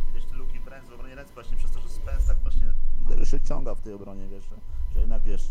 [0.06, 2.66] widać tę luki w ręce, w obronie ręce właśnie przez to, że Spence tak właśnie
[3.00, 4.56] widać, że się ciąga w tej obronie, wiesz, że,
[4.94, 5.42] że jednak wiesz,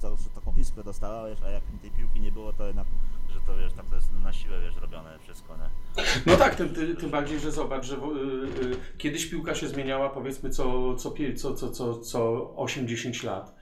[0.00, 0.30] to, że
[0.74, 2.86] iskrę dostała, wiesz, a jak tej piłki nie było, to jednak,
[3.28, 6.02] że to wiesz, tak to jest na siłę, wiesz, robione wszystko, nie?
[6.26, 9.68] No tak, tym, tym, tym bardziej, że zobacz, że w, y, y, kiedyś piłka się
[9.68, 13.54] zmieniała powiedzmy co, co, co, co, co, co 8-10 lat.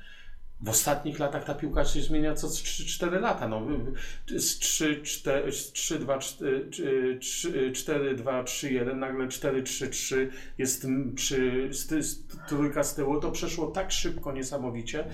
[0.63, 3.49] W ostatnich latach ta piłka się zmienia co 3-4 lata.
[3.49, 3.63] No,
[4.27, 6.69] z 3, 4, z 3, 2, 4,
[7.21, 12.95] 3, 4, 2, 3, 1, nagle 4, 3, 3 jest przy z, z, trójka z
[12.95, 13.21] tyłu.
[13.21, 15.05] To przeszło tak szybko, niesamowicie.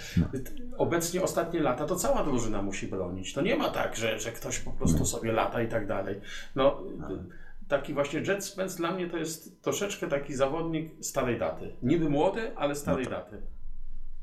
[0.79, 3.33] Obecnie ostatnie lata to cała drużyna musi bronić.
[3.33, 6.21] To nie ma tak, że, że ktoś po prostu sobie lata i tak dalej.
[6.57, 6.83] No,
[7.69, 11.73] taki właśnie Jet Spence dla mnie to jest troszeczkę taki zawodnik starej daty.
[11.83, 13.43] Niby młody, ale starej No daty.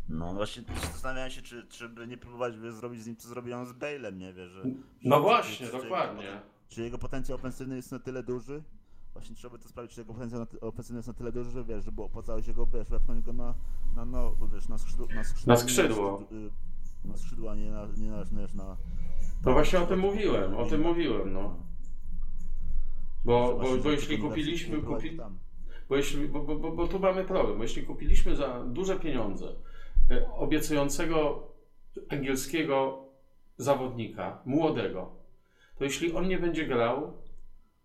[0.09, 3.65] No właśnie zastanawiałem się, czy, czy by nie próbować wiesz, zrobić z nim, co zrobiono
[3.65, 4.63] z Bale'em, nie wiesz, że...
[5.03, 6.41] No właśnie, czy- czy- dokładnie.
[6.69, 8.63] Czy jego potencjał ofensywny jest na tyle duży?
[9.13, 11.83] Właśnie trzeba by to sprawdzić, czy jego potencjał ofensywny jest na tyle duży, że wiesz,
[11.85, 13.53] żeby opłacało się go, wiesz, wepchnąć go na,
[13.95, 15.07] na, no, wiesz, na skrzydło.
[15.15, 16.23] Na skrzydło, Na skrzydło.
[16.31, 16.49] Nie, na,
[17.11, 18.77] na skrzydło, a nie na, nie na, wiesz, na...
[19.45, 21.57] No właśnie o tym mówiłem, o tym mówiłem, no.
[23.25, 25.17] Bo, że bo, bo jeśli kupiliśmy, kupi,
[25.89, 29.55] bo, jeśli, bo, bo, bo, bo tu mamy problem, bo jeśli kupiliśmy za duże pieniądze
[30.37, 31.47] obiecującego
[32.09, 33.05] angielskiego
[33.57, 35.11] zawodnika, młodego,
[35.77, 37.13] to jeśli on nie będzie grał,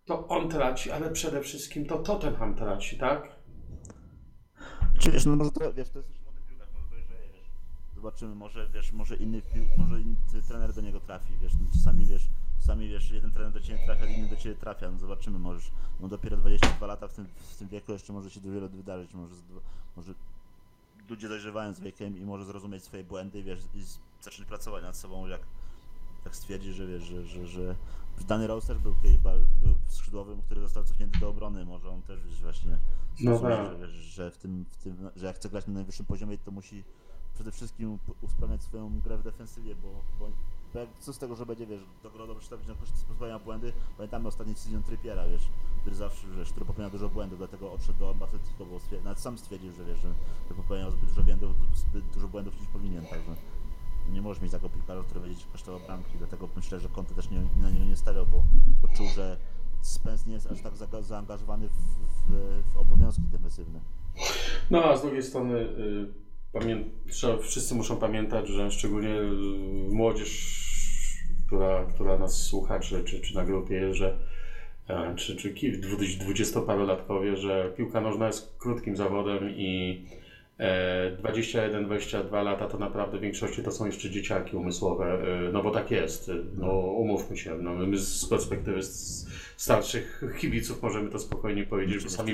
[0.05, 3.35] to on traci, ale przede wszystkim to Tottenham traci, tak?
[4.99, 7.49] Czy wiesz, no może to, wiesz, to jest już młody piłkarz, może dojrzeje, wiesz.
[7.95, 9.41] Zobaczymy, może, wiesz, może inny
[9.77, 10.15] może inny
[10.47, 12.27] trener do niego trafi, wiesz, no, czasami, wiesz,
[12.59, 16.07] czasami, wiesz, jeden trener do ciebie trafia, inny do ciebie trafia, no zobaczymy, możesz, no
[16.07, 19.35] dopiero 22 lata w tym, w tym wieku jeszcze może się wiele wydarzyć, może,
[19.97, 20.13] może
[21.11, 23.83] ludzie dojrzewają z wiekiem i może zrozumieć swoje błędy, wiesz, i
[24.21, 25.41] zacząć pracować nad sobą, jak
[26.23, 27.75] tak stwierdzi, że wiesz, że, że, że
[28.27, 28.95] Dany Rose też był,
[29.61, 32.77] był skrzydłowym, który został cofnięty do obrony, może on też wiesz, właśnie
[33.19, 33.65] No zrozumie, tak.
[33.67, 36.51] że, wiesz, że w tym, w tym, że jak chce grać na najwyższym poziomie, to
[36.51, 36.83] musi
[37.33, 39.89] przede wszystkim usprawniać swoją grę w defensywie, bo,
[40.19, 40.29] bo
[40.99, 44.55] co z tego, że będzie, wiesz, dobro dobrze stawić na koszty pozwolenia błędy, pamiętamy ostatni
[44.55, 45.49] sezon Trippiera, wiesz,
[45.81, 49.71] który zawsze, wiesz, który popełniał dużo błędów, dlatego odszedł do Atletico, bo nawet sam stwierdził,
[49.71, 50.13] że wiesz, że,
[50.55, 53.35] popełniał zbyt dużo błędów, zbyt dużo błędów niż powinien, także
[54.09, 57.41] nie możesz mieć takiego piłkarza, który będzie kosztował bramki, dlatego myślę, że Conte też nie,
[57.61, 58.43] na niego nie stawiał, bo,
[58.81, 59.37] bo czuł, że
[59.81, 63.79] Spence nie jest aż tak zaangażowany w, w, w obowiązki defensywne.
[64.71, 66.13] No a z drugiej strony y,
[66.53, 70.61] pamię- trzeba, wszyscy muszą pamiętać, że szczególnie y, młodzież,
[71.47, 74.17] która, która nas słucha, czy, czy, czy na grupie jest, że
[75.15, 80.01] czy, czy ki- dwu- dwudziestoparolatkowie, że piłka nożna jest krótkim zawodem i
[80.59, 85.05] e, 21-22 lata to naprawdę w większości to są jeszcze dzieciaki umysłowe,
[85.47, 88.79] e, no bo tak jest, e, no umówmy się, no my z perspektywy
[89.57, 92.31] starszych kibiców możemy to spokojnie powiedzieć, bo sami,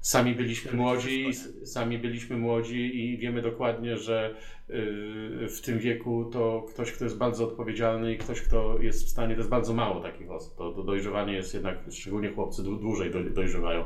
[0.00, 1.26] Sami byliśmy młodzi,
[1.64, 4.34] sami byliśmy młodzi i wiemy dokładnie, że
[5.48, 9.34] w tym wieku to ktoś, kto jest bardzo odpowiedzialny i ktoś, kto jest w stanie,
[9.34, 10.56] to jest bardzo mało takich osób.
[10.56, 13.84] To, to dojrzewanie jest jednak, szczególnie chłopcy dłu- dłużej doj- dojrzewają.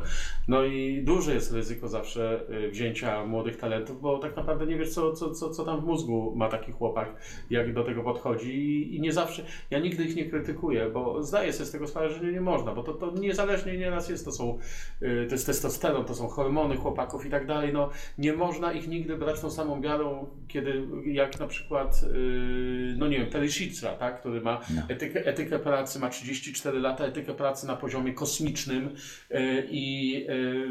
[0.48, 4.90] No i duże jest ryzyko zawsze y, wzięcia młodych talentów, bo tak naprawdę nie wiesz,
[4.90, 7.14] co, co, co, co tam w mózgu ma taki chłopak,
[7.50, 11.52] jak do tego podchodzi i, i nie zawsze, ja nigdy ich nie krytykuję, bo zdaję
[11.52, 14.32] sobie z tego sprawę, że nie, nie można, bo to, to niezależnie nieraz jest, to
[14.32, 14.58] są
[15.02, 18.88] y, to jest testosteron, to są hormony chłopaków i tak dalej, no nie można ich
[18.88, 20.69] nigdy brać tą samą miarą, kiedy
[21.04, 24.82] jak na przykład, y, no nie wiem, Perisica, tak, który ma No.
[24.88, 28.86] etykę, etykę pracy, ma 34 lata, etykę pracy na poziomie kosmicznym
[29.30, 30.68] y, i, y,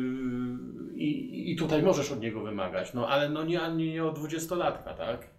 [0.95, 5.38] i, i tutaj możesz od niego wymagać, no ale no nie, nie, od dwudziestolatka, tak?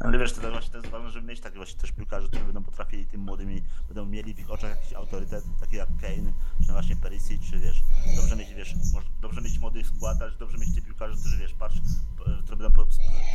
[0.00, 2.44] Ale wiesz, to też właśnie to jest ważne, żeby mieć takich właśnie też piłkarzy, którzy
[2.44, 6.32] będą potrafili tym młodymi, będą mieli w ich oczach jakiś autorytet, taki jak Kane,
[6.66, 7.82] czy właśnie Perisic, czy wiesz,
[8.16, 8.74] dobrze mieć, wiesz,
[9.20, 11.76] dobrze mieć młody skład, ale dobrze mieć tych piłkarzy, którzy, wiesz, patrz,
[12.44, 12.86] którzy będą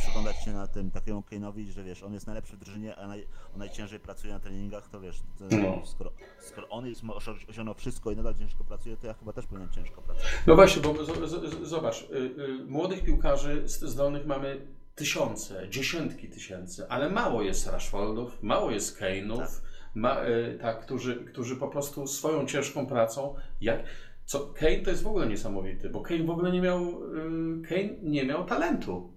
[0.02, 3.26] przyglądać się na tym takiemu Kane'owi, że wiesz, on jest najlepszy w drużynie, a naj,
[3.52, 5.86] on najciężej pracuje na treningach, to wiesz, to, No.
[5.86, 6.10] skoro,
[6.40, 7.02] skoro on jest,
[7.48, 10.32] osiągnął wszystko i nadal ciężko pracuje, to ja chyba też powinienem ciężko pracować.
[10.46, 16.28] No właśnie, bo z, z, z, zobacz, y, y, młodych piłkarzy zdolnych mamy tysiące, dziesiątki
[16.28, 19.50] tysięcy, ale mało jest Rashfordów, mało jest Kane'ów, Tak.
[19.94, 23.82] ma, y, tak, którzy, którzy po prostu swoją ciężką pracą, jak,
[24.24, 27.88] co, Kane to jest w ogóle niesamowity, bo Kane w ogóle nie miał, y, Kane
[28.02, 29.12] nie miał talentu.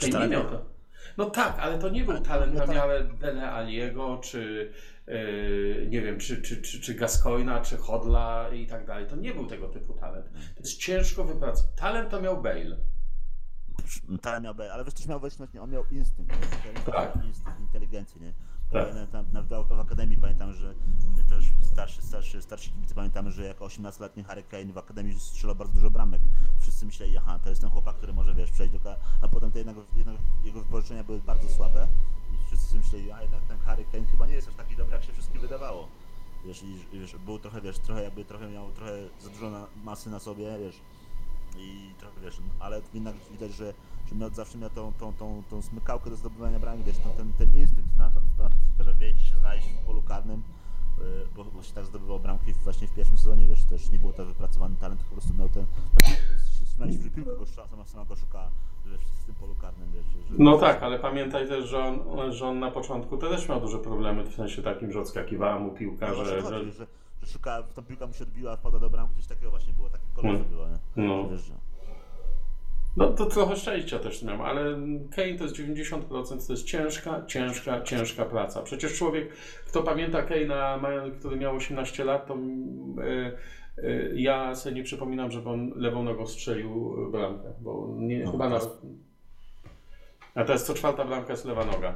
[0.00, 0.76] Kane nie miał to.
[1.18, 2.76] No tak, ale to nie był Ale- talent no na tak.
[2.76, 4.72] miarę Dele Aliego, czy
[5.06, 9.06] yy, nie wiem, czy, czy, czy, czy Gascoina, czy Hodla i tak dalej.
[9.06, 10.26] To nie był tego typu talent.
[10.32, 11.76] To jest ciężko wypracowany.
[11.76, 12.76] Talent to miał Bale.
[14.22, 15.20] Tyle miał, ale wiesz, też miał
[15.54, 16.34] no, on miał instynkt?
[16.86, 17.24] Tak.
[17.24, 18.32] instynkt inteligencji, nie?
[18.72, 19.10] Tak.
[19.12, 20.74] Tam, nawet w Akademii pamiętam, że
[21.16, 25.56] my też starszy, starszy, starsi kibice pamiętamy, że jako 18-letni Harry Kane w Akademii strzelał
[25.56, 26.20] bardzo dużo bramek.
[26.60, 28.96] Wszyscy myśleli, aha, to jest ten chłopak, który może, wiesz, przejść do...
[29.20, 31.88] A potem te jednak, jednak jego wypożyczenia były bardzo słabe
[32.34, 34.94] i wszyscy sobie myśleli, a jednak ten Harry Kane chyba nie jest aż taki dobry,
[34.94, 35.88] jak się wszystkim wydawało.
[36.44, 40.10] Wiesz, i, wiesz, był trochę, wiesz, trochę jakby, trochę miał trochę za dużo na, masy
[40.10, 40.80] na sobie, wiesz,
[41.58, 43.74] i trochę wiesz, ale jednak widać, że,
[44.08, 47.32] że miał, zawsze miał tą, tą, tą, tą smykałkę do zdobywania bramek, wiesz, ten, ten,
[47.32, 50.42] ten instynkt na, na że wie, gdzie się znaleźć w polu karnym,
[50.98, 51.04] yy,
[51.36, 54.76] bo właśnie tak zdobywał bramki właśnie w pierwszym sezonie, wiesz, też nie było to wypracowany
[54.76, 55.66] talent, po prostu miał ten,
[56.76, 58.48] trzymaliśmy, że piłka go sama, sama go szuka,
[58.86, 62.46] wiesz, w tym polu karnym, wiesz, że, No tak, ale pamiętaj też, że on, że
[62.46, 66.08] on na początku to też miał duże problemy, w sensie takim, że odskakiwała mu piłka,
[66.08, 66.86] no, że, że, że
[67.26, 70.34] szuka, ta piłka mu się odbiła, wpada do bramki, coś takiego właśnie było, takie kolor
[70.34, 70.48] Mm.
[70.48, 70.78] było, nie?
[71.06, 71.54] no, wiesz, że,
[72.96, 74.64] no to trochę szczęścia też miał, ale
[75.16, 78.62] Kane to jest 90%, to jest ciężka, ciężka, ciężka praca.
[78.62, 79.32] Przecież człowiek,
[79.66, 83.36] kto pamięta Kane'a, który miał 18 lat, to y,
[83.84, 88.44] y, ja sobie nie przypominam, żeby on lewą nogą strzelił bramkę, bo nie, No, chyba
[88.44, 88.68] to nawet...
[90.34, 91.94] A teraz co czwarta bramka jest lewa noga.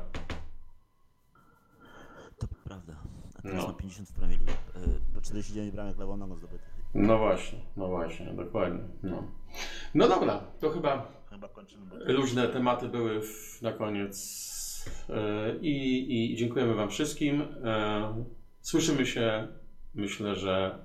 [2.39, 3.00] To prawda.
[3.43, 3.69] Teraz No.
[3.69, 4.61] ma 50 w Premier League.
[5.15, 6.71] Po 49 bramek lewą nogą zdobytych.
[6.95, 8.81] No właśnie, no właśnie, dokładnie.
[9.03, 9.23] No,
[9.95, 11.87] no dobra, to chyba Chyba kończymy.
[11.87, 12.13] Bo...
[12.13, 14.51] luźne tematy były w, na koniec.
[15.11, 17.43] E, I, I dziękujemy Wam wszystkim.
[17.65, 18.25] E,
[18.61, 19.49] Słyszymy się,
[19.95, 20.79] myślę, że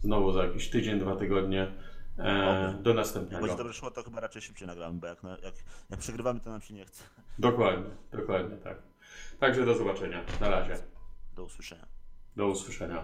[0.00, 1.72] znowu za jakiś tydzień, dwa tygodnie.
[2.18, 2.82] E, Oby.
[2.82, 3.42] Do Jak następnego.
[3.46, 5.54] będzie dobrze szło, to chyba raczej szybciej nagramy, bo jak, jak,
[5.90, 7.04] jak przegrywamy, to nam się nie chce.
[7.38, 8.82] Dokładnie, dokładnie tak.
[9.40, 10.24] Także do zobaczenia.
[10.40, 10.76] Na razie.
[11.36, 11.86] Do usłyszenia.
[12.38, 13.02] Do usłyszenia.